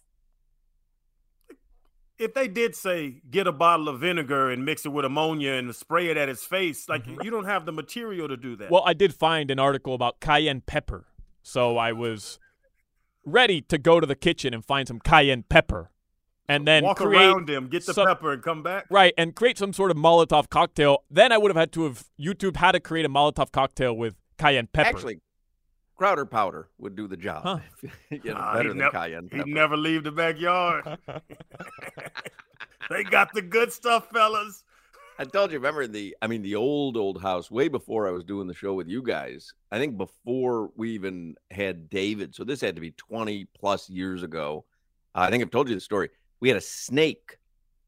If 2.18 2.32
they 2.32 2.48
did 2.48 2.74
say 2.74 3.20
get 3.30 3.46
a 3.46 3.52
bottle 3.52 3.88
of 3.88 4.00
vinegar 4.00 4.50
and 4.50 4.64
mix 4.64 4.86
it 4.86 4.88
with 4.88 5.04
ammonia 5.04 5.52
and 5.52 5.74
spray 5.74 6.08
it 6.08 6.16
at 6.16 6.28
his 6.28 6.42
face, 6.42 6.88
like 6.88 7.04
mm-hmm. 7.04 7.22
you 7.22 7.30
don't 7.30 7.44
have 7.44 7.66
the 7.66 7.72
material 7.72 8.28
to 8.28 8.36
do 8.36 8.56
that. 8.56 8.70
Well, 8.70 8.84
I 8.86 8.94
did 8.94 9.12
find 9.12 9.50
an 9.50 9.58
article 9.58 9.92
about 9.92 10.20
cayenne 10.20 10.62
pepper, 10.62 11.06
so 11.42 11.76
I 11.76 11.92
was 11.92 12.38
ready 13.26 13.60
to 13.60 13.76
go 13.76 14.00
to 14.00 14.06
the 14.06 14.14
kitchen 14.14 14.54
and 14.54 14.64
find 14.64 14.88
some 14.88 15.00
cayenne 15.00 15.44
pepper, 15.46 15.90
and 16.48 16.66
then 16.66 16.84
walk 16.84 16.98
create 16.98 17.20
around 17.26 17.48
him, 17.50 17.68
get 17.68 17.86
the 17.86 17.94
some- 17.94 18.06
pepper, 18.06 18.32
and 18.32 18.42
come 18.42 18.62
back. 18.62 18.86
Right, 18.90 19.12
and 19.18 19.34
create 19.34 19.58
some 19.58 19.72
sort 19.72 19.90
of 19.90 19.96
Molotov 19.96 20.48
cocktail. 20.48 21.04
Then 21.10 21.32
I 21.32 21.38
would 21.38 21.50
have 21.50 21.56
had 21.56 21.72
to 21.72 21.84
have 21.84 22.04
YouTube 22.20 22.56
how 22.56 22.72
to 22.72 22.80
create 22.80 23.04
a 23.06 23.08
Molotov 23.08 23.52
cocktail 23.52 23.94
with 23.96 24.14
cayenne 24.38 24.68
pepper. 24.72 24.88
Actually, 24.88 25.20
Crowder 25.96 26.26
powder 26.26 26.68
would 26.78 26.94
do 26.94 27.08
the 27.08 27.16
job. 27.16 27.42
Huh. 27.42 27.58
you 28.10 28.20
know, 28.24 28.34
Ah, 28.36 28.52
better 28.54 28.64
he'd 28.64 28.68
than 28.72 28.78
nev- 28.78 28.92
cayenne 28.92 29.28
He'd 29.32 29.46
never 29.46 29.76
leave 29.78 30.04
the 30.04 30.12
backyard. 30.12 30.84
they 32.90 33.02
got 33.02 33.32
the 33.32 33.42
good 33.42 33.72
stuff, 33.72 34.08
fellas. 34.12 34.62
I 35.18 35.24
told 35.24 35.50
you, 35.50 35.58
remember 35.58 35.86
the, 35.86 36.14
I 36.20 36.26
mean, 36.26 36.42
the 36.42 36.56
old, 36.56 36.98
old 36.98 37.22
house, 37.22 37.50
way 37.50 37.68
before 37.68 38.06
I 38.06 38.10
was 38.10 38.22
doing 38.22 38.46
the 38.46 38.52
show 38.54 38.74
with 38.74 38.86
you 38.88 39.02
guys. 39.02 39.54
I 39.72 39.78
think 39.78 39.96
before 39.96 40.70
we 40.76 40.90
even 40.90 41.36
had 41.50 41.88
David. 41.88 42.34
So 42.34 42.44
this 42.44 42.60
had 42.60 42.74
to 42.74 42.82
be 42.82 42.90
20 42.90 43.46
plus 43.58 43.88
years 43.88 44.22
ago. 44.22 44.66
Uh, 45.14 45.20
I 45.20 45.30
think 45.30 45.42
I've 45.42 45.50
told 45.50 45.70
you 45.70 45.74
the 45.74 45.80
story. 45.80 46.10
We 46.40 46.48
had 46.48 46.58
a 46.58 46.62
snake 46.62 47.38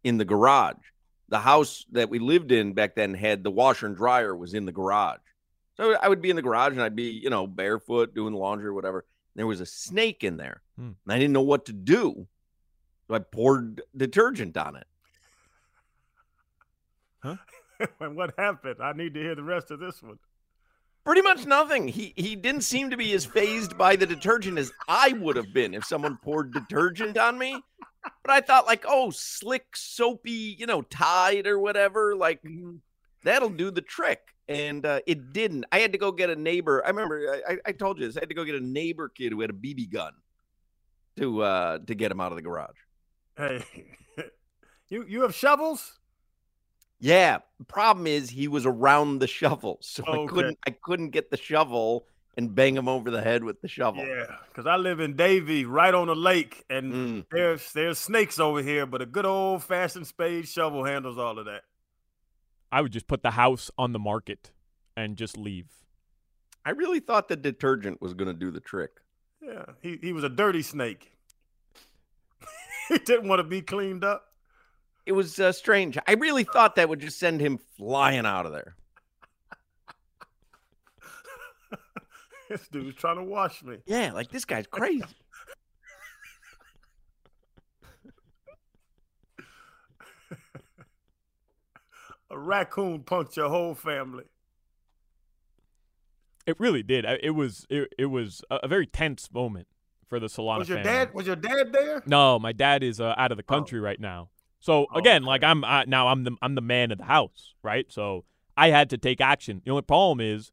in 0.05 0.19
the 0.19 0.25
garage. 0.25 0.77
The 1.29 1.39
house 1.39 1.85
that 1.93 2.09
we 2.09 2.19
lived 2.19 2.53
in 2.53 2.73
back 2.73 2.95
then 2.95 3.15
had 3.15 3.45
the 3.45 3.51
washer 3.51 3.87
and 3.87 3.97
dryer 3.97 4.35
was 4.35 4.55
in 4.55 4.65
the 4.65 4.73
garage. 4.73 5.19
So 5.77 5.95
I 5.95 6.09
would 6.09 6.23
be 6.23 6.31
in 6.31 6.37
the 6.37 6.43
garage 6.43 6.73
and 6.73 6.83
I'd 6.83 6.97
be, 6.97 7.11
you 7.11 7.31
know, 7.31 7.47
barefoot 7.47 8.15
doing 8.15 8.35
laundry 8.35 8.69
or 8.69 8.75
whatever. 8.75 9.05
There 9.37 9.47
was 9.47 9.61
a 9.61 9.67
snake 9.67 10.25
in 10.25 10.37
there. 10.37 10.63
Hmm. 10.77 10.93
And 11.05 11.13
I 11.13 11.19
didn't 11.19 11.35
know 11.35 11.43
what 11.43 11.67
to 11.67 11.73
do. 11.73 12.27
So 13.07 13.15
I 13.15 13.21
poured 13.21 13.83
detergent 13.97 14.57
on 14.57 14.77
it. 14.77 14.87
Huh? 17.21 17.37
and 18.01 18.17
what 18.17 18.35
happened? 18.39 18.77
I 18.81 18.93
need 18.93 19.15
to 19.15 19.21
hear 19.21 19.35
the 19.35 19.43
rest 19.43 19.71
of 19.71 19.81
this 19.81 20.03
one. 20.03 20.19
Pretty 21.05 21.23
much 21.23 21.47
nothing. 21.47 21.89
He 21.89 22.13
he 22.17 22.37
didn't 22.37 22.63
seem 22.63 22.91
to 22.91 22.97
be 22.97 23.15
as 23.15 23.25
phased 23.25 23.79
by 23.79 23.97
the 23.97 24.05
detergent 24.05 24.59
as 24.59 24.71
I 24.89 25.13
would 25.15 25.37
have 25.37 25.55
been 25.55 25.73
if 25.73 25.85
someone 25.85 26.19
poured 26.23 26.53
detergent 26.53 27.17
on 27.17 27.39
me. 27.39 27.63
But 28.03 28.31
I 28.31 28.41
thought 28.41 28.67
like, 28.67 28.85
oh, 28.87 29.11
slick, 29.11 29.77
soapy, 29.77 30.57
you 30.59 30.67
know, 30.67 30.83
Tide 30.83 31.47
or 31.47 31.59
whatever, 31.59 32.15
like 32.15 32.43
that'll 33.25 33.51
do 33.51 33.71
the 33.71 33.81
trick. 33.81 34.21
And 34.49 34.87
uh, 34.87 35.01
it 35.07 35.33
didn't. 35.33 35.67
I 35.73 35.81
had 35.81 35.93
to 35.93 35.99
go 35.99 36.11
get 36.11 36.31
a 36.31 36.37
neighbor. 36.37 36.83
I 36.85 36.89
remember 36.89 37.43
I, 37.47 37.59
I 37.67 37.73
told 37.73 37.99
you 37.99 38.07
this. 38.07 38.17
I 38.17 38.21
had 38.21 38.31
to 38.31 38.35
go 38.35 38.45
get 38.45 38.55
a 38.55 38.61
neighbor 38.61 39.11
kid 39.11 39.33
who 39.33 39.43
had 39.43 39.51
a 39.51 39.55
BB 39.55 39.93
gun 39.93 40.13
to 41.19 41.43
uh, 41.43 41.79
to 41.87 41.95
get 41.95 42.11
him 42.11 42.21
out 42.21 42.33
of 42.33 42.37
the 42.37 42.43
garage. 42.43 42.77
Hey, 43.37 43.63
you 44.89 45.05
you 45.07 45.23
have 45.23 45.35
shovels? 45.35 45.99
Yeah. 46.99 47.39
Problem 47.69 48.07
is 48.07 48.31
he 48.31 48.49
was 48.49 48.67
around 48.67 49.19
the 49.19 49.27
shovel, 49.27 49.79
so 49.83 50.03
I 50.07 50.27
couldn't 50.27 50.59
I 50.67 50.71
couldn't 50.71 51.11
get 51.11 51.31
the 51.31 51.37
shovel 51.37 52.07
and 52.39 52.55
bang 52.55 52.77
him 52.77 52.89
over 52.89 53.11
the 53.11 53.21
head 53.21 53.43
with 53.43 53.61
the 53.61 53.69
shovel. 53.69 54.07
Yeah, 54.07 54.27
because 54.49 54.65
I 54.65 54.77
live 54.77 55.01
in 55.01 55.17
Davie, 55.17 55.65
right 55.65 55.93
on 55.93 56.07
the 56.07 56.15
lake, 56.15 56.65
and 56.71 56.93
Mm. 56.93 57.27
there's 57.33 57.73
there's 57.73 57.99
snakes 57.99 58.39
over 58.39 58.63
here, 58.63 58.87
but 58.87 59.03
a 59.03 59.07
good 59.07 59.27
old 59.27 59.65
fashioned 59.65 60.07
spade 60.07 60.47
shovel 60.49 60.85
handles 60.85 61.19
all 61.19 61.39
of 61.39 61.47
that. 61.47 61.65
I 62.71 62.81
would 62.81 62.93
just 62.93 63.09
put 63.09 63.23
the 63.23 63.33
house 63.33 63.71
on 63.77 63.93
the 63.93 63.99
market 63.99 64.53
and 64.97 65.17
just 65.17 65.37
leave. 65.37 65.67
I 66.65 66.71
really 66.71 67.01
thought 67.01 67.29
the 67.29 67.37
detergent 67.37 68.01
was 68.01 68.15
going 68.15 68.29
to 68.29 68.35
do 68.35 68.51
the 68.51 68.61
trick. 68.61 68.93
Yeah, 69.43 69.65
he 69.83 69.99
he 70.01 70.13
was 70.13 70.23
a 70.25 70.29
dirty 70.29 70.63
snake. 70.63 71.11
he 72.89 72.99
didn't 72.99 73.29
want 73.29 73.41
to 73.41 73.45
be 73.45 73.63
cleaned 73.63 74.05
up. 74.05 74.25
It 75.07 75.13
was 75.13 75.39
uh, 75.41 75.53
strange. 75.53 75.99
I 76.07 76.13
really 76.13 76.45
thought 76.45 76.77
that 76.77 76.89
would 76.89 77.01
just 77.01 77.19
send 77.19 77.41
him 77.41 77.59
flying 77.79 78.27
out 78.27 78.47
of 78.47 78.53
there. 78.53 78.77
This 82.51 82.67
dude's 82.69 82.97
trying 82.97 83.17
to 83.17 83.25
wash 83.25 83.63
me. 83.63 83.77
Yeah, 83.85 84.13
like 84.13 84.31
this 84.31 84.45
guy's 84.47 84.67
crazy. 84.67 85.05
A 92.31 92.39
raccoon 92.39 93.01
punked 93.01 93.37
your 93.37 93.49
whole 93.49 93.75
family. 93.75 94.25
It 96.47 96.59
really 96.61 96.83
did. 96.83 97.05
It 97.23 97.31
was 97.31 97.67
it, 97.71 97.93
it 97.99 98.07
was 98.07 98.43
a, 98.51 98.57
a 98.63 98.69
very 98.69 98.87
tense 98.87 99.31
moment 99.33 99.67
for 100.09 100.19
the 100.21 100.27
Solana 100.27 100.59
Was 100.59 100.69
your 100.69 100.79
family. 100.79 100.91
dad? 100.93 101.15
Was 101.15 101.27
your 101.27 101.37
dad 101.37 101.73
there? 101.73 102.03
No, 102.07 102.39
my 102.39 102.53
dad 102.53 102.83
is 102.83 103.01
uh, 103.01 103.15
out 103.17 103.31
of 103.31 103.37
the 103.37 103.43
country 103.43 103.81
right 103.81 104.01
now. 104.01 104.31
So 104.61 104.87
again, 104.95 105.23
like 105.23 105.45
I'm 105.45 105.65
uh, 105.65 105.85
now 105.87 106.09
I'm 106.09 106.25
the 106.25 106.37
I'm 106.43 106.55
the 106.55 106.61
man 106.63 106.91
of 106.91 106.99
the 106.99 107.05
house, 107.05 107.55
right? 107.63 107.91
So 107.91 108.25
I 108.57 108.69
had 108.71 108.91
to 108.91 108.99
take 108.99 109.21
action. 109.21 109.63
The 109.65 109.71
only 109.71 109.83
problem 109.83 110.21
is 110.21 110.51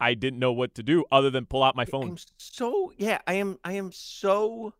I 0.00 0.14
didn't 0.14 0.38
know 0.38 0.52
what 0.52 0.74
to 0.76 0.82
do 0.82 1.04
other 1.10 1.30
than 1.30 1.46
pull 1.46 1.62
out 1.62 1.74
my 1.76 1.84
phone. 1.84 2.10
I'm 2.10 2.16
so 2.36 2.92
yeah, 2.96 3.18
I 3.26 3.34
am 3.34 3.58
I 3.64 3.72
am 3.74 3.90
so 3.92 4.74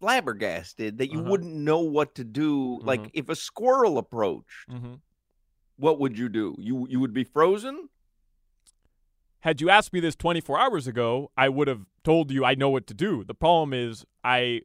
flabbergasted 0.00 0.98
that 0.98 1.10
you 1.10 1.18
Uh-huh. 1.20 1.30
wouldn't 1.30 1.54
know 1.54 1.80
what 1.80 2.14
to 2.16 2.24
do. 2.24 2.78
Like 2.82 3.00
Mhm. 3.00 3.10
if 3.14 3.28
a 3.28 3.34
squirrel 3.36 3.98
approached, 3.98 4.68
hmm 4.70 4.94
what 5.76 5.98
would 6.00 6.18
you 6.18 6.28
do? 6.28 6.56
You 6.58 6.86
you 6.88 6.98
would 7.00 7.12
be 7.12 7.24
frozen? 7.24 7.88
Had 9.40 9.60
you 9.60 9.70
asked 9.70 9.92
me 9.92 10.00
this 10.00 10.16
24 10.16 10.58
hours 10.58 10.86
ago, 10.88 11.30
I 11.36 11.48
would 11.48 11.68
have 11.68 11.86
told 12.02 12.32
you 12.32 12.44
I 12.44 12.54
know 12.54 12.70
what 12.70 12.86
to 12.88 12.94
do. 12.94 13.22
The 13.24 13.34
problem 13.34 13.72
is 13.72 14.04
I 14.24 14.62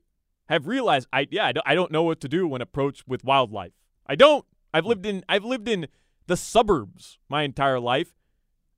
have 0.50 0.66
realized 0.68 1.08
I 1.14 1.28
yeah 1.30 1.46
I 1.46 1.52
don't, 1.52 1.68
I 1.68 1.76
don't 1.76 1.92
know 1.92 2.04
what 2.04 2.20
to 2.22 2.28
do 2.30 2.48
when 2.48 2.62
approached 2.62 3.08
with 3.08 3.24
wildlife. 3.24 3.74
I 4.08 4.16
don't. 4.16 4.46
I've 4.74 4.86
lived 4.86 5.06
in 5.06 5.24
I've 5.30 5.46
lived 5.46 5.68
in 5.68 5.88
the 6.28 6.36
suburbs 6.38 7.20
my 7.30 7.44
entire 7.44 7.80
life. 7.80 8.16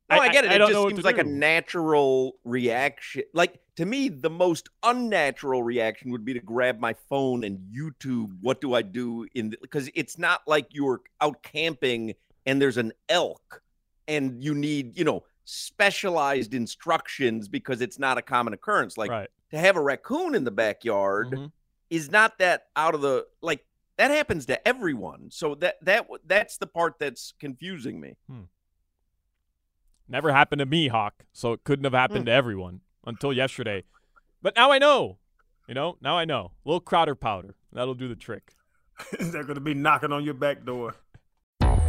No, 0.09 0.17
I, 0.19 0.29
get 0.29 0.45
it. 0.45 0.51
I, 0.51 0.55
it 0.55 0.57
don't 0.59 0.71
just 0.71 0.87
seems 0.89 1.03
like 1.03 1.17
a 1.17 1.23
natural 1.23 2.37
reaction. 2.43 3.23
Like 3.33 3.59
to 3.75 3.85
me, 3.85 4.09
the 4.09 4.29
most 4.29 4.69
unnatural 4.83 5.63
reaction 5.63 6.11
would 6.11 6.23
be 6.23 6.33
to 6.33 6.39
grab 6.39 6.79
my 6.79 6.93
phone 7.09 7.43
and 7.43 7.59
YouTube. 7.75 8.37
What 8.41 8.61
do 8.61 8.75
I 8.75 8.83
do 8.83 9.27
in? 9.33 9.49
Because 9.61 9.89
it's 9.95 10.17
not 10.19 10.41
like 10.47 10.67
you're 10.71 11.01
out 11.21 11.41
camping 11.41 12.13
and 12.45 12.61
there's 12.61 12.77
an 12.77 12.93
elk, 13.09 13.63
and 14.07 14.43
you 14.43 14.53
need 14.53 14.95
you 14.97 15.03
know 15.03 15.23
specialized 15.45 16.53
instructions 16.53 17.47
because 17.47 17.81
it's 17.81 17.97
not 17.97 18.17
a 18.17 18.21
common 18.21 18.53
occurrence. 18.53 18.97
Like 18.97 19.09
Right. 19.09 19.29
to 19.51 19.57
have 19.57 19.75
a 19.75 19.81
raccoon 19.81 20.35
in 20.35 20.43
the 20.43 20.51
backyard 20.51 21.31
Mhm. 21.31 21.51
is 21.89 22.11
not 22.11 22.37
that 22.39 22.67
out 22.75 22.93
of 22.93 23.01
the 23.01 23.25
like 23.41 23.65
that 23.97 24.11
happens 24.11 24.45
to 24.47 24.67
everyone. 24.67 25.31
So 25.31 25.55
that 25.55 25.77
that 25.83 26.07
that's 26.27 26.57
the 26.57 26.67
part 26.67 26.99
that's 26.99 27.33
confusing 27.39 27.99
me. 27.99 28.17
Never 30.07 30.31
happened 30.31 30.59
to 30.59 30.65
me, 30.65 30.87
Hoch, 30.87 31.13
so 31.33 31.53
it 31.53 31.63
couldn't 31.63 31.85
have 31.85 31.93
happened 31.93 32.23
mm. 32.23 32.27
to 32.27 32.31
everyone 32.31 32.81
until 33.05 33.33
yesterday. 33.33 33.83
But 34.41 34.55
now 34.55 34.71
I 34.71 34.77
know. 34.77 35.17
You 35.67 35.73
know, 35.73 35.97
now 36.01 36.17
I 36.17 36.25
know. 36.25 36.51
A 36.65 36.69
little 36.69 36.79
Crowder 36.79 37.15
powder. 37.15 37.55
That'll 37.73 37.95
do 37.95 38.07
the 38.07 38.15
trick. 38.15 38.53
They're 39.19 39.43
going 39.43 39.55
to 39.55 39.61
be 39.61 39.73
knocking 39.73 40.11
on 40.11 40.23
your 40.23 40.35
back 40.35 40.63
door. 40.63 40.95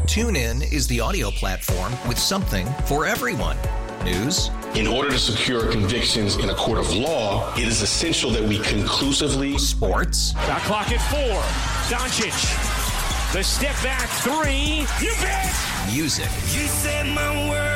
TuneIn 0.07 0.72
is 0.72 0.87
the 0.87 1.00
audio 1.00 1.31
platform 1.31 1.92
with 2.09 2.18
something 2.18 2.66
for 2.87 3.05
everyone. 3.07 3.57
News, 4.05 4.50
In 4.74 4.87
order 4.87 5.11
to 5.11 5.18
secure 5.18 5.70
convictions 5.70 6.37
in 6.37 6.48
a 6.48 6.55
court 6.55 6.79
of 6.79 6.94
law, 6.94 7.52
it 7.57 7.66
is 7.66 7.83
essential 7.83 8.31
that 8.31 8.42
we 8.42 8.61
conclusively. 8.61 9.59
sports, 9.59 10.33
Shot 10.46 10.61
clock 10.62 10.90
at 10.92 11.00
four. 11.11 11.42
Doncic. 11.90 12.33
The 13.33 13.42
step 13.42 13.74
back 13.83 14.09
three. 14.20 14.87
You 15.05 15.12
bet. 15.20 15.52
music, 15.92 16.29
You 16.55 16.66
set 16.68 17.07
my 17.07 17.48
world 17.50 17.76